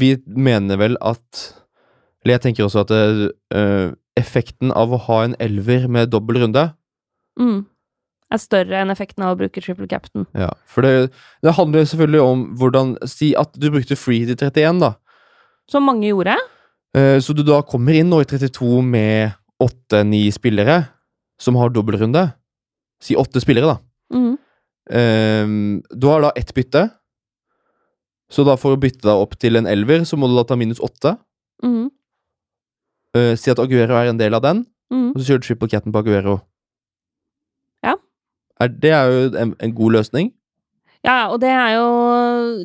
[0.00, 1.44] Vi mener vel at
[2.24, 6.42] Eller jeg tenker også at det, uh, effekten av å ha en elver med dobbel
[6.44, 6.70] runde
[7.36, 7.66] Mm.
[8.32, 10.24] Er større enn effekten av å bruke triple captain.
[10.32, 11.10] Ja, for det,
[11.44, 14.94] det handler selvfølgelig om hvordan Si at du brukte free til 31, da.
[15.68, 16.38] Som mange gjorde.
[16.96, 20.80] Uh, så du da kommer inn nå i 32 med åtte-ni spillere
[21.38, 22.24] som har dobbeltrunde.
[23.04, 24.16] Si åtte spillere, da.
[24.16, 24.34] Mm.
[24.90, 26.88] Ehm, du har da ett bytte.
[28.32, 30.56] Så da for å bytte deg opp til en elver, så må du da ta
[30.58, 31.14] minus åtte.
[31.62, 31.90] Mm.
[33.16, 35.08] Uh, si at Aguero er en del av den, Mm.
[35.10, 36.36] og så kjører du triple catten på Aguero.
[37.82, 37.96] Ja.
[38.62, 40.28] Er, det er jo en, en god løsning.
[41.06, 41.86] Ja, og det er jo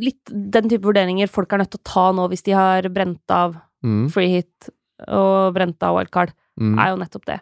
[0.01, 3.33] litt den type vurderinger folk er nødt til å ta nå hvis de har brent
[3.33, 4.11] av Mm.
[4.13, 4.69] free hit
[5.09, 6.35] og brent av wildcard.
[6.61, 6.75] Mm.
[6.77, 7.39] er jo nettopp det.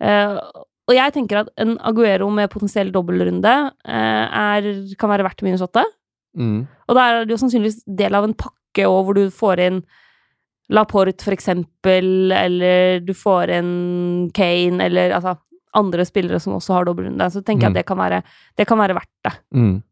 [0.00, 0.38] Uh,
[0.88, 5.60] og jeg tenker at en Aguero med potensiell dobbeltrunde uh, er, kan være verdt minus
[5.60, 5.84] åtte.
[6.38, 6.66] Mm.
[6.88, 9.82] Og da er det jo sannsynligvis del av en pakke òg, hvor du får inn
[10.72, 15.34] Laporte, for eksempel, eller du får inn Kane, eller altså
[15.76, 17.26] andre spillere som også har dobbeltrunde.
[17.32, 17.76] Så tenker jeg Mm.
[17.76, 18.22] at det kan være,
[18.56, 19.32] det kan være verdt det.
[19.52, 19.82] Mm.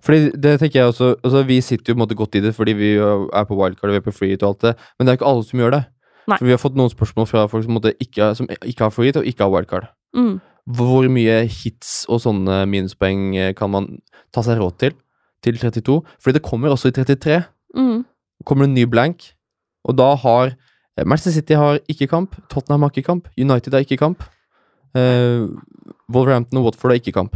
[0.00, 2.54] Fordi det tenker jeg også altså Vi sitter jo på en måte godt i det
[2.54, 5.06] fordi vi er på wildcard og vi er på free hit og alt det, men
[5.06, 5.84] det er ikke alle som gjør det.
[6.26, 6.38] Nei.
[6.38, 9.16] For vi har fått noen spørsmål fra folk som, ikke, som ikke har free hit
[9.20, 9.88] og ikke har wildcard.
[10.16, 10.40] Mm.
[10.66, 14.00] Hvor mye hits og sånne minuspoeng kan man
[14.34, 14.96] ta seg råd til
[15.44, 16.00] til 32?
[16.22, 17.42] Fordi det kommer også i 33.
[17.76, 18.04] Mm.
[18.46, 19.32] kommer det en ny blank,
[19.84, 20.54] og da har
[20.96, 24.24] eh, Manchester City har ikke kamp, Tottenham har ikke kamp, United har ikke kamp.
[24.96, 25.52] Uh,
[26.08, 27.34] Wolverhampton og Watford har ikke kamp.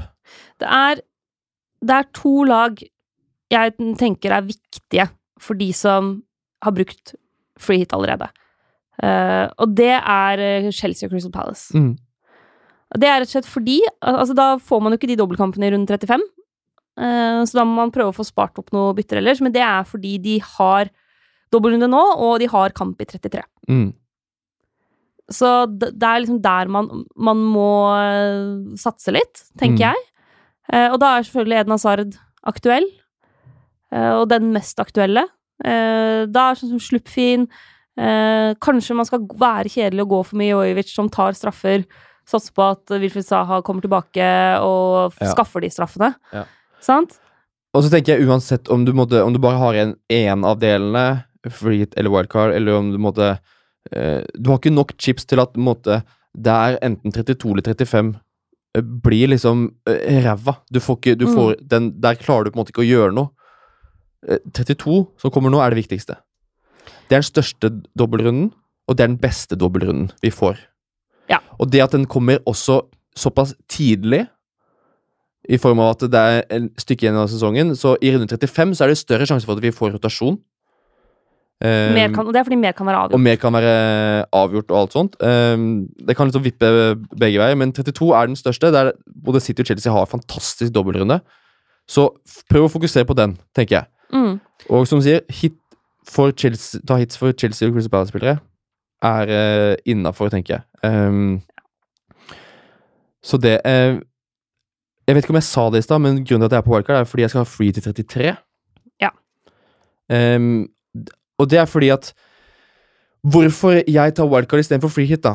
[0.61, 1.03] Det er,
[1.83, 2.79] det er to lag
[3.51, 5.09] jeg tenker er viktige
[5.41, 6.23] for de som
[6.63, 7.15] har brukt
[7.61, 8.31] free hit allerede.
[9.03, 11.77] Uh, og det er Chelsea og Crystal Palace.
[11.77, 11.99] Mm.
[12.97, 15.75] Det er rett og slett fordi altså Da får man jo ikke de dobbeltkampene i
[15.75, 16.25] runde 35.
[17.01, 19.41] eh, så da må man prøve å få spart opp noe bytter ellers.
[19.41, 20.91] Men det er fordi de har
[21.51, 23.43] dobbeltrunde nå, og de har kamp i 33.
[23.71, 23.89] Mm.
[25.31, 25.49] Så
[25.79, 29.95] det er liksom der man, man må eh, satse litt, tenker Mm.
[29.95, 30.07] jeg.
[30.73, 32.87] Eh, og da er selvfølgelig Eden Hazard aktuell.
[33.93, 35.25] og den mest aktuelle.
[35.61, 37.49] Da er sånn som Sluppfin
[37.99, 41.83] eh, Kanskje man skal være kjedelig og gå for mye Jojovic, som tar straffer.
[42.25, 44.29] Satser på at Wilfred Saha kommer tilbake
[44.63, 45.33] og Ja.
[45.35, 46.15] skaffer de straffene.
[46.33, 46.45] Ja.
[46.81, 47.19] Sant?
[47.75, 50.59] Og så tenker jeg uansett om du, måtte, om du bare har en, en av
[50.63, 53.29] delene, free hit eller wildcard, eller om du måtte
[53.93, 56.03] eh, Du har ikke nok chips til at måtte,
[56.37, 58.11] det er enten 32 eller 35
[58.77, 60.57] eh, blir liksom eh, ræva.
[60.71, 61.35] Du får ikke du Mm.
[61.37, 63.31] får den, Der klarer du på en måte ikke å gjøre noe.
[64.29, 66.19] Eh, 32, som kommer nå, er det viktigste.
[67.09, 68.51] Det er den største dobbeltrunden,
[68.89, 70.59] og det er den beste dobbeltrunden vi får.
[71.31, 71.39] Ja.
[71.59, 72.83] Og det at den kommer også
[73.17, 74.27] såpass tidlig,
[75.51, 78.77] i form av at det er et stykke igjen av sesongen, så i runde 35
[78.79, 80.39] så er det større sjanse for at vi får rotasjon.
[81.61, 83.15] Um, Mer kan, og det er fordi mer kan være avgjort.
[83.15, 83.73] og mer kan være
[84.33, 85.17] avgjort og alt sånt.
[85.21, 85.65] Um,
[86.09, 86.71] det kan liksom vippe
[87.21, 88.71] begge veier, men 32 er den største.
[88.73, 88.93] Der
[89.25, 91.21] både City og Chelsea har fantastisk dobbeltrunde.
[91.91, 92.07] Så
[92.49, 93.91] prøv å fokusere på den, tenker jeg.
[94.15, 94.39] Mm.
[94.71, 95.59] Og som du sier, hit
[96.11, 98.39] Chelsea, ta hits for Chelsea og Crystal Palace-spillere
[99.03, 100.65] er uh, innafor, tenker jeg.
[100.87, 101.43] Um,
[103.23, 103.99] så det eh,
[105.11, 106.67] Jeg vet ikke om jeg sa det i stad, men grunnen til at jeg er
[106.69, 108.35] på wildcard, er fordi jeg skal ha free til 33.
[109.03, 109.09] Ja.
[110.07, 110.69] Um,
[111.43, 112.13] og det er fordi at
[113.21, 115.35] Hvorfor jeg tar wildcard istedenfor free hit, da?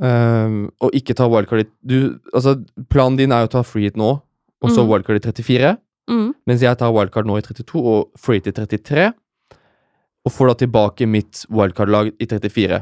[0.00, 2.54] Um, og ikke ta wildcard du, altså,
[2.88, 4.14] Planen din er jo å ta free hit nå,
[4.62, 4.88] og så mm.
[4.92, 5.74] wildcard i 34.
[6.08, 6.30] Mm.
[6.48, 9.10] Mens jeg tar wildcard nå i 32 og free hit i 33.
[10.24, 12.80] Og får da tilbake mitt wildcard-lag i 34.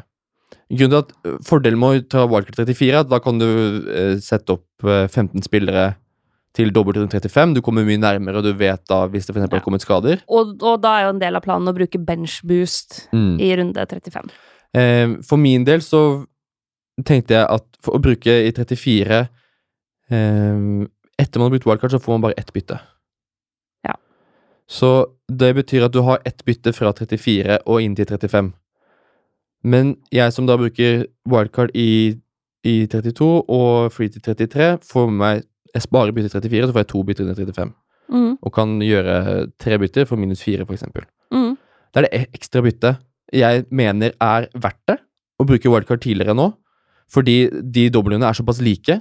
[0.71, 3.47] Grunnen til at øh, Fordelen med å ta wildcard 34 er at da kan du
[3.91, 5.95] eh, sette opp eh, 15 spillere
[6.55, 7.57] til dobbeltrunde 35.
[7.57, 10.21] Du kommer mye nærmere, og du vet da hvis det for eksempel har kommet skader.
[10.31, 13.41] Og, og da er jo en del av planen å bruke benchboost Mm.
[13.43, 14.31] i runde 35.
[14.79, 16.01] Eh, for min del så
[17.05, 19.19] tenkte jeg at for å bruke i 34
[20.11, 20.87] eh,
[21.19, 22.81] Etter man har brukt wildcard, så får man bare ett bytte.
[23.87, 23.95] Ja.
[24.67, 24.89] Så
[25.31, 28.49] det betyr at du har ett bytte fra 34 og inn til 35.
[29.65, 32.15] Men jeg som da bruker wildcard i,
[32.65, 35.45] i 32 og free til 33, får meg
[35.75, 37.71] Jeg sparer bytte i 34, så får jeg to bytter under i 35.
[38.15, 38.35] Mm.
[38.47, 39.15] Og kan gjøre
[39.59, 41.03] tre bytter for minus fire, for eksempel.
[41.35, 41.57] Mm.
[41.91, 43.01] Det er det ekstra byttet
[43.35, 44.99] jeg mener er verdt det
[45.41, 46.53] å bruke wildcard tidligere nå.
[47.11, 48.99] Fordi de dobbeltrundene er såpass like.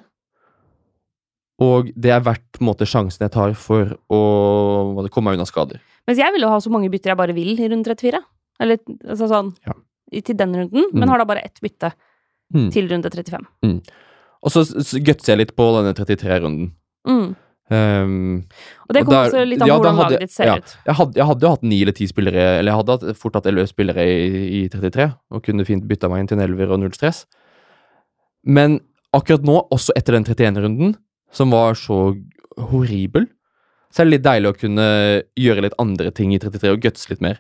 [1.64, 4.22] Og det er verdt måte sjansen jeg tar for å
[5.14, 5.82] komme meg unna skader.
[6.08, 8.22] Mens jeg vil jo ha så mange bytter jeg bare vil i runde 34.
[8.64, 9.76] Eller altså sånn Ja.
[10.22, 11.00] Til den runden, Mm.
[11.00, 11.94] men har da bare ett bytte
[12.54, 12.70] Mm.
[12.72, 13.46] til runde 35.
[14.44, 14.62] Og så
[15.02, 16.72] gutser jeg litt på denne 33-runden.
[17.08, 17.36] Mm.
[17.72, 18.44] Um,
[18.90, 20.56] Og det kommer også litt an ja, på hvordan hadde- laget ditt ser ja.
[20.58, 20.76] ut.
[20.86, 23.34] jeg, hadde, jeg hadde jo hatt ni eller ti spillere, eller jeg hadde hatt, fort
[23.34, 26.70] hatt elleve spillere i, i 33, og kunne fint bytta meg inn til en elver
[26.76, 27.26] og null stress.
[28.46, 28.82] Men
[29.16, 30.96] akkurat nå, også etter den 31-runden,
[31.32, 32.14] som var så
[32.60, 33.28] horribel,
[33.94, 34.88] så er det litt deilig å kunne
[35.40, 37.40] gjøre litt andre ting i 33 og gutse litt mer.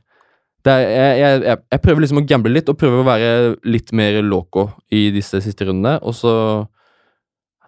[0.66, 0.82] Er,
[1.20, 3.32] jeg, jeg, jeg prøver liksom å gamble litt, og prøver å være
[3.68, 6.34] litt mer loco i disse siste rundene, og så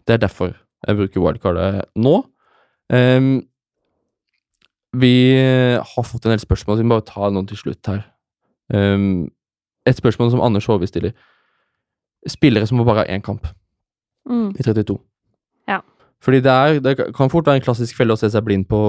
[0.06, 0.54] Det er derfor
[0.86, 2.12] jeg bruker wildcardet nå.
[2.93, 3.41] Um,
[4.96, 5.14] vi
[5.82, 8.04] har fått en del spørsmål, så vi må bare ta noen til slutt her.
[8.70, 9.26] Um,
[9.86, 11.16] et spørsmål som Anders Håvi stiller.
[12.30, 13.48] Spillere som må bare ha én kamp
[14.26, 14.56] Mm.
[14.58, 14.96] i 32.
[15.70, 15.82] Ja.
[16.24, 18.80] Fordi det, er, det kan fort være en klassisk felle å se seg blind på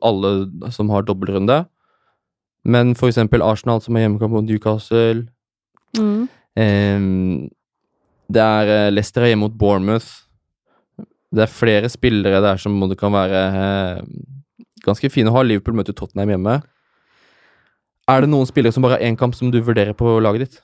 [0.00, 1.66] alle som har dobbeltrunde.
[2.66, 5.26] Men for eksempel Arsenal, som har hjemmekamp mot Newcastle.
[5.96, 6.28] Mm.
[6.58, 7.00] eh,
[8.26, 10.26] det er eh, Leicester er hjemme mot Bournemouth.
[11.30, 14.00] Det er flere spillere der som det kan være eh,
[14.86, 15.44] ganske fine å ha.
[15.46, 16.56] Liverpool møter Tottenham hjemme.
[18.06, 20.58] Er det noen spillere som bare har én kamp som du vurderer på laget ditt?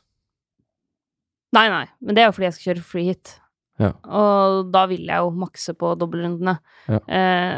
[1.52, 3.34] Nei, nei, men det er jo fordi jeg skal kjøre free hit.
[3.82, 3.90] Ja.
[4.06, 6.54] Og da vil jeg jo makse på dobbeltrundene.
[6.86, 7.00] Ja.
[7.02, 7.56] Eh,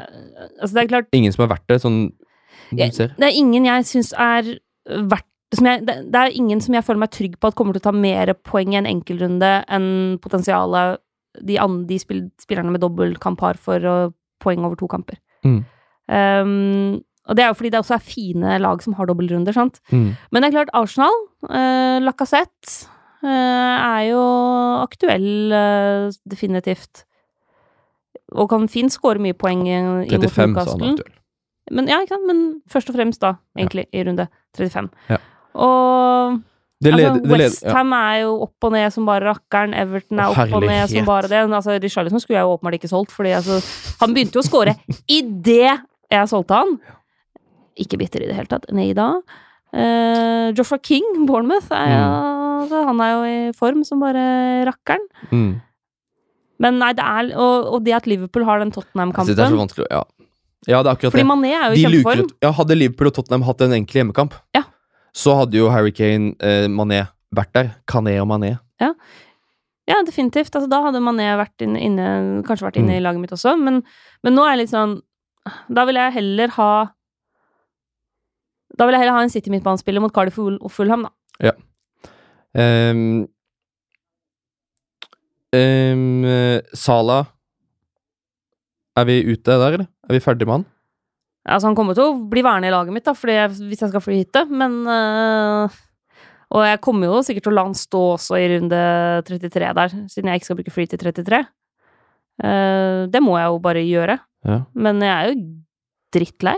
[0.61, 1.99] altså, det er klart Ingen som er verdt det, sånn
[2.71, 3.15] du ser?
[3.19, 6.83] Det er ingen jeg syns er verdt som jeg, det, det er ingen som jeg
[6.83, 9.89] føler meg trygg på at kommer til å ta mer poeng i en enkeltrunde enn
[10.23, 10.99] potensialet
[11.41, 13.97] de, andre, de spill, spillerne med dobbeltkamp har for å,
[14.43, 15.17] poeng over to kamper.
[15.47, 15.63] Mm.
[16.13, 19.81] Um, og det er jo fordi det også er fine lag som har dobbeltrunder, sant.
[19.89, 20.11] Mm.
[20.29, 21.17] Men det er klart, Arsenal,
[21.49, 22.91] uh, Lacassette,
[23.25, 24.21] uh, er jo
[24.83, 27.07] aktuell, uh, definitivt.
[28.35, 31.15] Og kan fint skåre mye poeng i, i mot 35, sa han aktuell.
[31.71, 32.01] Men, ja?
[32.27, 34.91] Men først og fremst, da, egentlig, i runde 35.
[35.09, 35.17] Ja.
[35.55, 36.41] Og
[36.85, 38.01] Det leder, altså, Westham ja.
[38.13, 39.73] Er jo opp og ned som bare rakkeren.
[39.75, 41.41] Everton er opp opp og ned som bare det.
[41.49, 43.61] Men, Altså, Richarlison skulle jeg jo åpenbart ikke solgt, fordi altså,
[44.01, 44.77] han begynte jo å skåre
[45.09, 45.81] idet
[46.13, 46.77] jeg solgte han.
[47.81, 48.67] Ikke bitter i det hele tatt.
[48.77, 49.15] Nei da.
[49.75, 52.61] Uh, Joshua King, Bournemouth, er, Mm.
[52.63, 55.03] altså, han er jo i form som bare rakkeren.
[55.33, 55.61] Mm.
[56.63, 59.59] Men nei, det er Og, og det at Liverpool har den Tottenham-kampen det er så
[59.59, 60.05] vanskelig Ja,
[60.67, 61.29] ja det er akkurat Fordi det.
[61.31, 62.31] Mané er jo i luker kjempeform.
[62.31, 64.63] ut ja, Hadde Liverpool og Tottenham hatt en enkel hjemmekamp, Ja.
[65.15, 67.75] så hadde jo Harry Kane, eh, Mané vært der.
[67.87, 68.59] Kané og Mané.
[69.87, 70.49] Ja, definitivt.
[70.57, 72.97] Altså, da hadde Mané vært inne, inne, kanskje vært inne Mm.
[72.97, 73.83] i laget mitt også, men,
[74.25, 75.03] men nå er jeg litt sånn
[75.71, 76.69] Da vil jeg heller ha
[78.79, 81.03] Da vil jeg heller ha en City midtbanespiller mot Cardiff og Fulham,
[81.43, 81.53] da.
[82.57, 83.29] Um,
[85.53, 87.27] um, eh, Salah
[88.95, 89.89] Er vi ute der, eller?
[90.09, 90.67] Er vi ferdig med han?
[91.45, 93.91] Altså, han kommer til å bli værende i laget mitt, da, fordi jeg, hvis jeg
[93.91, 95.81] skal freehitte, men øh,
[96.55, 98.81] Og jeg kommer jo sikkert til å la han stå også i runde
[99.27, 101.41] 33 der, siden jeg ikke skal bruke fly til 33.
[102.45, 104.17] Uh, det må jeg jo bare gjøre.
[104.47, 104.61] Ja.
[104.75, 105.37] Men jeg er jo
[106.15, 106.57] drittlei.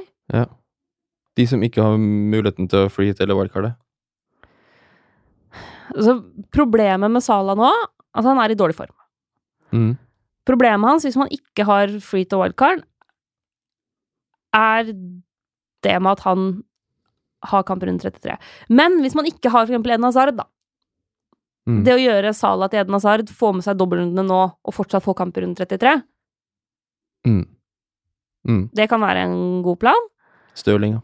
[1.36, 3.76] De som ikke har muligheten til å fly hit eller wildcardet?
[5.94, 6.18] Altså,
[6.52, 7.68] problemet med Sala nå
[8.16, 8.94] Altså, han er i dårlig form.
[9.76, 9.90] Mm.
[10.46, 12.84] Problemet hans, hvis man ikke har free to wildcard,
[14.54, 14.90] er
[15.84, 16.44] det med at han
[17.46, 18.36] har kamp rundt 33.
[18.70, 20.46] Men hvis man ikke har for eksempel Eden Hazard, da.
[21.66, 21.80] Mm.
[21.86, 25.14] Det å gjøre Salah til Eden Hazard, få med seg dobbeltrundene nå og fortsatt få
[25.18, 25.98] kamper rundt 33,
[27.26, 27.42] Mm.
[28.46, 28.68] Mm.
[28.70, 30.04] det kan være en god plan.
[30.54, 31.00] Stirling, ja.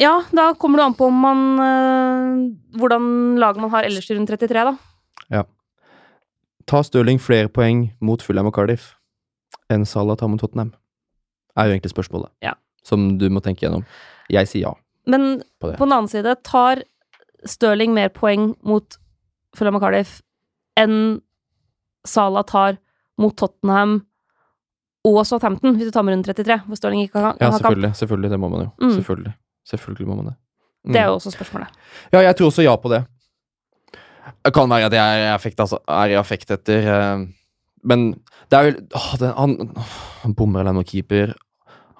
[0.00, 4.30] Ja, da kommer det an på om man øh, Hvordan laget man har ellers rundt
[4.30, 4.74] 33, da.
[6.70, 8.92] Ta Stirling flere poeng mot Fulham og Cardiff
[9.72, 10.70] enn Salah tar mot Tottenham?
[11.58, 12.30] Er jo egentlig spørsmålet.
[12.44, 12.54] Ja.
[12.86, 13.82] Som du må tenke gjennom.
[14.30, 14.74] Jeg sier ja
[15.10, 16.84] Men på på den annen side, tar
[17.48, 18.98] Stirling mer poeng mot
[19.56, 20.20] Fulham og Cardiff
[20.78, 21.20] enn
[22.06, 22.78] Salah tar
[23.20, 23.98] mot Tottenham
[25.04, 27.62] og Southampton, hvis du tar med rundt 33, hvor Stirling ikke kan, Ja, har kamp.
[27.62, 27.90] selvfølgelig.
[27.96, 28.68] Selvfølgelig, det må man jo.
[28.80, 28.94] Mm.
[28.94, 29.32] Selvfølgelig.
[29.66, 30.34] Selvfølgelig må man det.
[30.84, 30.92] Mm.
[30.92, 31.68] Det er jo også spørsmålet.
[32.12, 33.04] Ja, jeg tror også ja på det.
[34.44, 35.80] Det kan være at jeg er i affekt, altså.
[35.88, 37.26] Er i affekt etter eh,
[37.84, 38.08] Men
[38.50, 39.56] det er jo åh, det, Han,
[40.24, 41.34] han bommer eller noe keeper.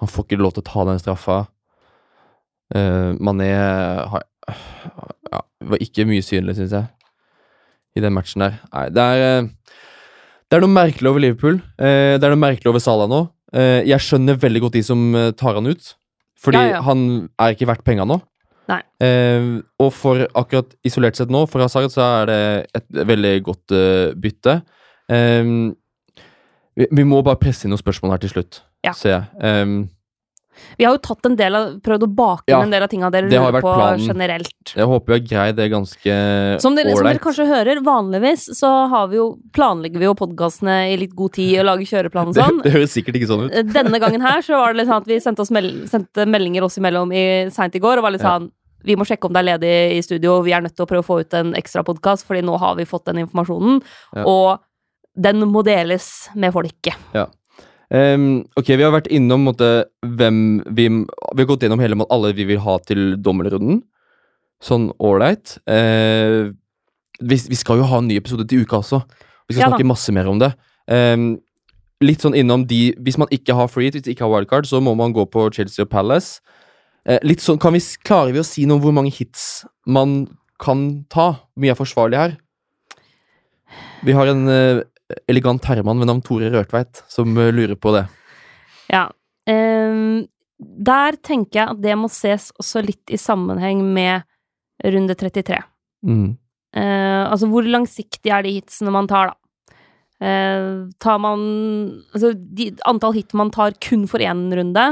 [0.01, 1.39] Han får ikke lov til å ta den straffa.
[2.71, 4.23] Uh, Mané har
[5.31, 6.87] ja, var ikke mye synlig, syns jeg,
[7.97, 8.57] i den matchen der.
[8.73, 9.49] Nei, det er eh,
[10.49, 11.59] Det er noe merkelig over Liverpool.
[11.79, 13.21] Eh, det er noe merkelig over Salah nå.
[13.55, 15.93] Eh, jeg skjønner veldig godt de som eh, tar han ut,
[16.41, 16.81] fordi Ja, ja.
[16.87, 18.19] han er ikke verdt penga nå.
[18.69, 18.81] Nei.
[19.01, 19.47] Eh,
[19.81, 22.41] og for akkurat isolert sett nå, for Hazard, så er det
[22.77, 24.61] et veldig godt uh, bytte.
[25.11, 25.43] Eh,
[26.77, 28.93] vi, vi må bare presse inn noen spørsmål her til slutt, Ja.
[28.93, 29.23] ser jeg.
[29.41, 29.65] Eh,
[30.77, 32.89] Vi har jo tatt en del av, prøvd å bake inn Ja, en del av
[32.89, 34.05] tinga dere det lurer på planen.
[34.07, 34.73] generelt.
[34.75, 36.15] jeg håper vi har greid det ganske
[36.61, 40.97] Som som dere kanskje hører, vanligvis så har vi jo, planlegger vi jo podkastene i
[40.97, 42.61] litt god tid og lager kjøreplan og sånn.
[42.63, 43.59] det høres sikkert ikke sånn ut.
[43.73, 46.63] Denne gangen her så var det litt sånn at vi sendte, oss mel sendte meldinger
[46.63, 48.37] oss imellom i, seint i går og var litt Ja.
[48.39, 48.51] sånn
[48.83, 51.03] Vi må sjekke om det er ledig i studio, vi er nødt til å prøve
[51.03, 53.81] å få ut en ekstra podkast, fordi nå har vi fått den informasjonen,
[54.15, 54.23] Ja.
[54.25, 54.59] og
[55.15, 56.95] den må deles med folket.
[57.91, 59.69] Ehm, ok, vi har vært innom måtte,
[59.99, 63.83] hvem vi Vi har gått gjennom hele alle vi vil ha til dommerrunden.
[64.61, 65.57] Sånn ålreit.
[65.65, 66.53] Uh,
[67.19, 69.01] vi, vi skal jo ha en ny episode til uka også.
[69.49, 69.75] Vi skal Ja da.
[69.75, 70.51] snakke masse mer om det.
[70.85, 71.41] Um,
[72.01, 74.81] litt sånn innom de Hvis man ikke har free, hvis man ikke har wildcard, så
[74.81, 76.41] må man gå på Chelsea og Palace.
[77.09, 80.27] Uh, litt sånn, kan vi, Klarer vi å si noe om hvor mange hits man
[80.61, 81.41] kan ta?
[81.51, 82.37] Hvor mye er forsvarlig her?
[84.05, 84.81] Vi har en eh,
[85.31, 88.05] elegant herremann ved navn Tore Rørtveit som eh, lurer på det.
[88.91, 89.07] Ja.
[89.49, 90.27] Um,
[90.61, 94.27] der tenker jeg at det må ses også litt i sammenheng med
[94.85, 95.59] runde 33.
[96.05, 96.31] Mm.
[96.77, 99.37] Uh, altså, hvor langsiktig er de hitsene man tar, da?
[100.21, 101.41] Uh, tar man
[102.13, 104.85] Altså, de, antall hit man tar kun for én runde,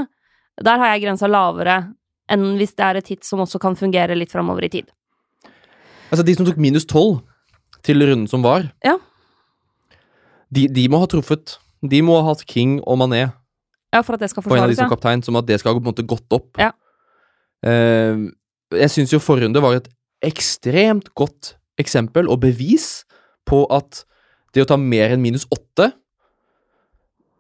[0.59, 1.83] der har jeg grensa lavere
[2.29, 4.89] enn hvis det er et hit som også kan fungere litt framover i tid.
[6.09, 7.21] Altså, de som tok minus tolv
[7.85, 8.97] til runden som var, Ja.
[10.53, 11.57] De, de må ha truffet.
[11.85, 13.29] De må ha hatt King og Mané
[13.93, 15.77] Ja, for at det skal på en av de som kaptein, som at det skal
[15.77, 16.49] på en måte gått opp.
[16.59, 16.73] Ja.
[17.65, 18.29] Uh,
[18.75, 19.89] jeg syns jo forrunde var et
[20.25, 23.05] ekstremt godt eksempel og bevis
[23.47, 24.03] på at
[24.53, 25.91] det å ta mer enn minus åtte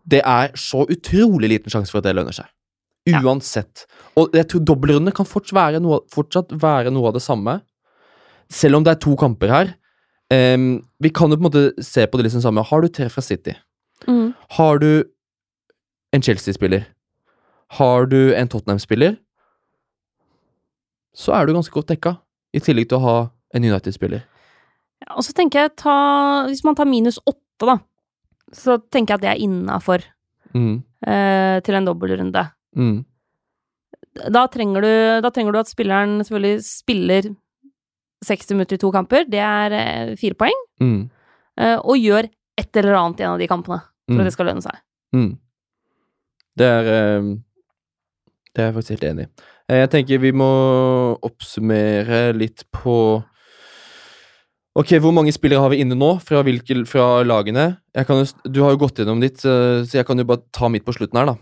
[0.09, 2.47] Det er så utrolig liten sjanse for at det lønner seg.
[3.05, 3.19] Ja.
[3.21, 3.83] Uansett.
[4.17, 7.59] Og jeg tror dobbeltrunde kan fortsatt være, noe, fortsatt være noe av det samme.
[8.49, 9.75] Selv om det er to kamper her.
[10.31, 12.63] Ehm, vi kan jo på en måte se på det liksom samme.
[12.63, 13.55] Har du tre fra City?
[14.07, 14.33] Mm.
[14.57, 15.03] Har du
[16.13, 16.85] en Chelsea-spiller?
[17.79, 19.17] Har du en Tottenham-spiller?
[21.15, 22.15] Så er du ganske godt dekka,
[22.55, 23.15] i tillegg til å ha
[23.57, 24.21] en United-spiller.
[25.03, 25.93] Ja, og så tenker jeg ta
[26.49, 27.77] Hvis man tar minus åtte, da,
[28.55, 30.05] så tenker jeg at det er innafor
[30.55, 30.81] Mm.
[31.05, 32.41] eh, til en dobbeltrunde.
[32.75, 33.05] Mm.
[34.33, 37.27] Da trenger, du, da trenger du at spilleren selvfølgelig spiller
[38.25, 41.09] 60 minutter i to kamper, det er eh, fire poeng, Mm.
[41.57, 44.19] eh, og gjør et eller annet i en av de kampene for Mm.
[44.19, 44.75] at det skal lønne seg.
[45.15, 45.37] Mm.
[46.57, 47.35] Det er eh,
[48.55, 49.29] Det er jeg faktisk helt enig i.
[49.69, 50.47] Jeg tenker vi må
[51.21, 53.23] oppsummere litt på
[54.79, 57.79] Ok, hvor mange spillere har vi inne nå fra, hvilke, fra lagene?
[57.97, 60.93] Jo, du har jo gått gjennom ditt, så jeg kan jo bare ta mitt på
[60.95, 61.35] slutten her, da.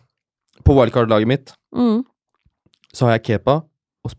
[0.66, 2.04] På wildcard-laget mitt Mm.
[2.94, 3.64] så har jeg Kepa
[4.06, 4.12] og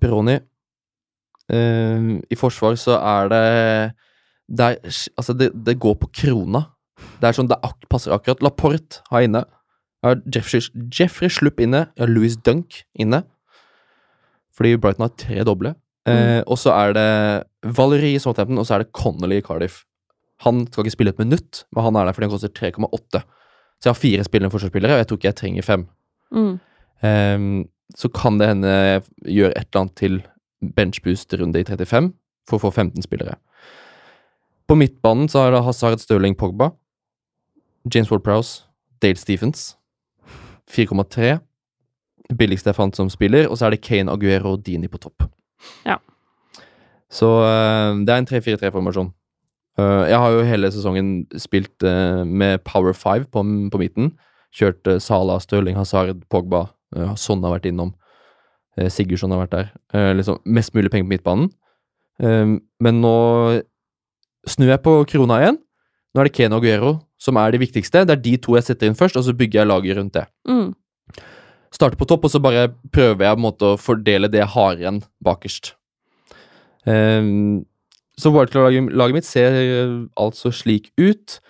[1.52, 3.44] Eh, I forsvar så er det
[4.48, 6.64] det, er, altså det, det går på krona.
[7.20, 8.42] Det er sånn, det ak passer akkurat.
[8.44, 9.44] Laporte har inne.
[10.02, 10.62] Jeg har Jeffrey,
[10.94, 11.86] Jeffrey Slupp inne.
[11.96, 13.22] Jeg har Louis Dunk inne.
[14.56, 15.74] Fordi Brighton har tre doble.
[16.08, 17.08] Eh, og så er det
[17.76, 19.82] Valerie i Southampton, og så er det Connolly i Cardiff.
[20.46, 23.20] Han skal ikke spille et minutt, men han er der fordi han koster 3,8.
[23.78, 25.84] Så jeg har fire spillende forsvarsspillere, og jeg tror ikke jeg trenger fem.
[26.34, 26.54] Mm.
[27.04, 27.44] Eh,
[27.98, 29.02] så kan det hende jeg
[29.38, 30.20] gjør et eller annet til
[30.62, 32.12] benchboost-runde i 35
[32.48, 33.36] for å få 15 spillere.
[34.68, 36.72] På midtbanen så er det Hazard Stirling Pogba,
[37.88, 38.66] James Ward-Prowse,
[39.02, 39.74] Dale Stephens.
[40.68, 41.38] 4,3.
[42.36, 45.24] Billigste jeg fant som spiller, og så er det Kane, Aguero og Dini på topp.
[45.86, 45.96] Ja.
[47.08, 49.08] Så eh, det er en 3-4-3-formasjon.
[49.80, 54.12] Eh, jeg har jo hele sesongen spilt eh, med Power 5 på, på midten.
[54.52, 56.66] Kjørt Sala, Stirling, Hazard, Pogba.
[57.20, 57.92] Son har vært innom.
[58.78, 59.72] Uh, Sigurdsson har vært der.
[59.94, 61.50] Eh, liksom Mest mulig penger på midtbanen.
[62.22, 62.54] Eh,
[62.84, 63.16] men nå
[64.48, 65.58] snur jeg på krona igjen.
[66.14, 68.04] Nå er det Ken og Guero som er det viktigste.
[68.06, 70.24] Det er de to jeg setter inn først, og så bygger jeg laget rundt det.
[70.48, 70.70] Mm.
[71.74, 75.02] Starter på topp, og så bare prøver jeg måte å fordele det jeg har igjen
[75.24, 75.74] bakerst.
[76.88, 77.66] Ehm,
[78.18, 81.40] så wildcard-laget mitt ser eh, altså slik ut.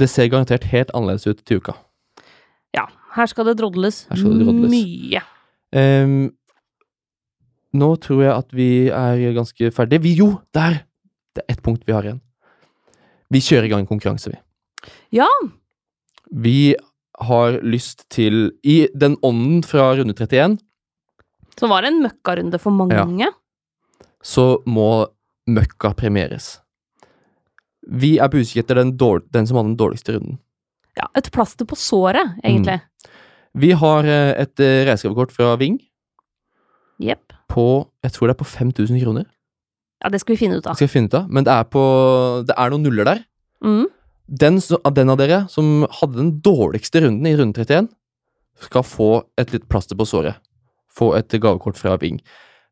[0.00, 1.76] Det ser garantert helt annerledes ut til uka.
[2.74, 4.72] Ja, her skal det drodles, skal det drodles.
[4.72, 5.22] mye.
[5.72, 6.32] Ehm,
[7.72, 10.02] nå tror jeg at vi er ganske ferdige.
[10.04, 10.82] Vi, jo, der!
[11.32, 12.20] Det er ett punkt vi har igjen.
[13.32, 14.90] Vi kjører i gang en konkurranse, vi.
[15.16, 15.28] Ja.
[16.32, 16.74] Vi
[17.22, 20.58] har lyst til I den ånden fra runde 31
[21.58, 23.30] Så var det en møkkarunde for mange.
[24.22, 25.06] så må
[25.50, 26.60] møkka premieres.
[27.82, 30.38] Vi er på utkikk etter den, den som hadde den dårligste runden.
[30.96, 32.80] Ja, et plaster på såret, egentlig.
[33.58, 35.78] Vi har eh, et eh, reisegavekort fra Ving
[37.02, 37.32] Yep.
[37.50, 37.64] på
[38.04, 39.26] Jeg tror det er på 5000 kroner.
[40.02, 40.76] Ja, det skal vi finne ut av.
[40.78, 41.28] Skal vi finne ut av.
[41.28, 41.82] Men det er på
[42.46, 43.24] Det er noen nuller der.
[43.62, 43.86] Mm.
[44.26, 44.60] Den,
[44.96, 47.90] den av dere som hadde den dårligste runden i runde 31,
[48.62, 50.38] skal få et litt plaster på såret.
[50.92, 52.20] Få et gavekort fra Ving.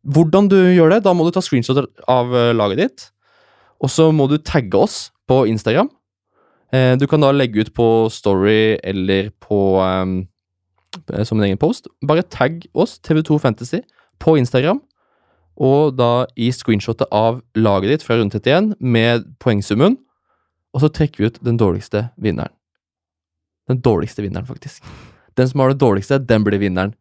[0.06, 3.08] Hvordan du gjør det, da må du ta screenshot av eh, laget ditt.
[3.80, 5.90] Og så må du tagge oss på Instagram.
[6.70, 10.12] Du kan da legge ut på Story eller på eh,
[11.24, 11.88] som en egen post.
[12.06, 13.82] Bare tagg oss, TV2 Fantasy,
[14.20, 14.80] på Instagram.
[15.60, 19.98] Og da i screenshotet av laget ditt fra runde 31 med poengsummen.
[20.74, 22.52] Og så trekker vi ut den dårligste vinneren.
[23.68, 24.84] Den dårligste vinneren, faktisk.
[25.38, 26.94] Den som har det dårligste, den blir vinneren.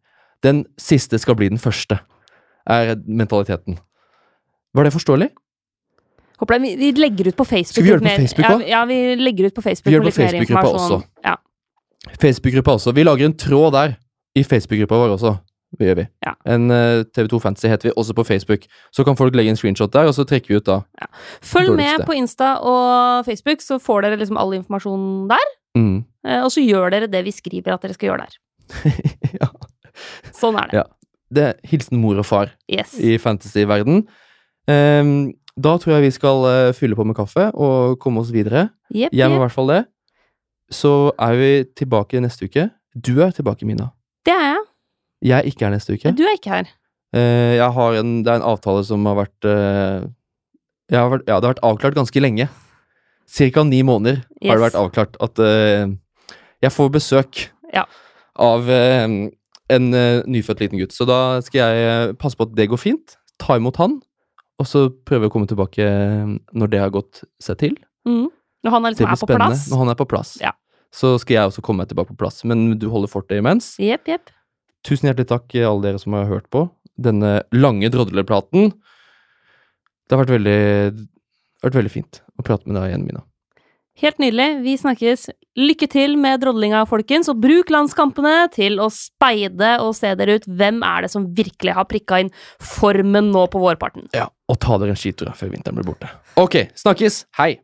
[0.43, 1.99] Den siste skal bli den første,
[2.69, 3.79] er mentaliteten.
[4.75, 5.29] Var det forståelig?
[6.39, 7.73] Håper det, vi, vi legger ut på Facebook.
[7.73, 8.61] Skal vi gjøre det på Facebook òg?
[8.63, 10.99] ja, ja, vi legger ut på Facebook Vi gjør det på Facebook-gruppa også.
[11.25, 11.35] Ja.
[12.21, 12.93] Facebook-gruppa også.
[12.95, 13.95] Vi lager en tråd der,
[14.37, 15.35] i Facebook-gruppa vår også.
[15.77, 16.05] Det gjør vi.
[16.25, 16.31] Ja.
[16.49, 18.63] En uh, TV2 Fantasy heter vi også på Facebook.
[18.95, 20.79] Så kan folk legge en screenshot der, og så trekker vi ut da.
[21.45, 25.51] Følg med på Insta og Facebook, så får dere liksom all informasjon der.
[25.77, 25.99] Mm.
[26.25, 28.39] Uh, Og så gjør dere det vi skriver at dere skal gjøre der.
[29.41, 29.51] ja.
[30.33, 30.81] Sånn er det.
[30.81, 30.87] Ja.
[31.29, 32.95] Det er hilsen mor og far Yes.
[32.97, 34.07] i fantasy-verden.
[34.69, 35.11] Um,
[35.59, 38.71] da tror jeg vi skal uh, fylle på med kaffe og komme oss videre.
[38.89, 39.43] Yep, Jeg må i yep.
[39.45, 39.83] hvert fall det.
[40.71, 42.67] Så er vi tilbake neste uke.
[42.93, 43.89] Du er tilbake, Mina.
[44.25, 44.65] Det er jeg.
[45.29, 46.11] Jeg er ikke her neste uke.
[46.15, 46.69] Du er ikke her.
[47.15, 50.05] Eh, jeg har en, det er en avtale som har vært, eh,
[50.93, 52.47] har vært Ja, det har vært avklart ganske lenge.
[53.29, 55.87] Cirka ni måneder har det vært avklart at eh,
[56.61, 57.85] jeg får besøk Ja.
[58.37, 59.29] av en
[59.91, 60.93] nyfødt liten gutt.
[60.93, 63.99] Så da skal jeg passe på at det går fint, ta imot han,
[64.59, 65.85] og så prøve å komme tilbake
[66.53, 67.75] når det har gått seg til.
[68.07, 68.27] Mm.
[68.65, 69.69] Når han liksom er på spennende plass.
[69.71, 70.33] når han er på plass.
[70.41, 70.51] Ja.
[70.91, 72.41] Så skal jeg også komme meg tilbake på plass.
[72.49, 73.75] Men du holder fortet imens.
[73.79, 74.33] Yep, yep.
[74.87, 76.65] Tusen hjertelig takk, eh, alle dere som har hørt på
[76.99, 78.71] denne lange drodleplaten.
[80.09, 81.07] Det har vært veldig,
[81.63, 83.23] vært veldig fint å prate med deg igjen, Mina.
[83.99, 84.63] Helt nydelig.
[84.63, 85.25] Vi snakkes.
[85.59, 90.47] Lykke til med drodlinga, folkens, og bruk landskampene til å speide og se dere ut.
[90.47, 92.31] Hvem er det som virkelig har prikka inn
[92.63, 94.07] formen nå på vårparten?
[94.15, 96.07] Ja, Og ta dere en skitur før vinteren blir borte.
[96.39, 97.25] Ok, snakkes!
[97.37, 97.59] Hei!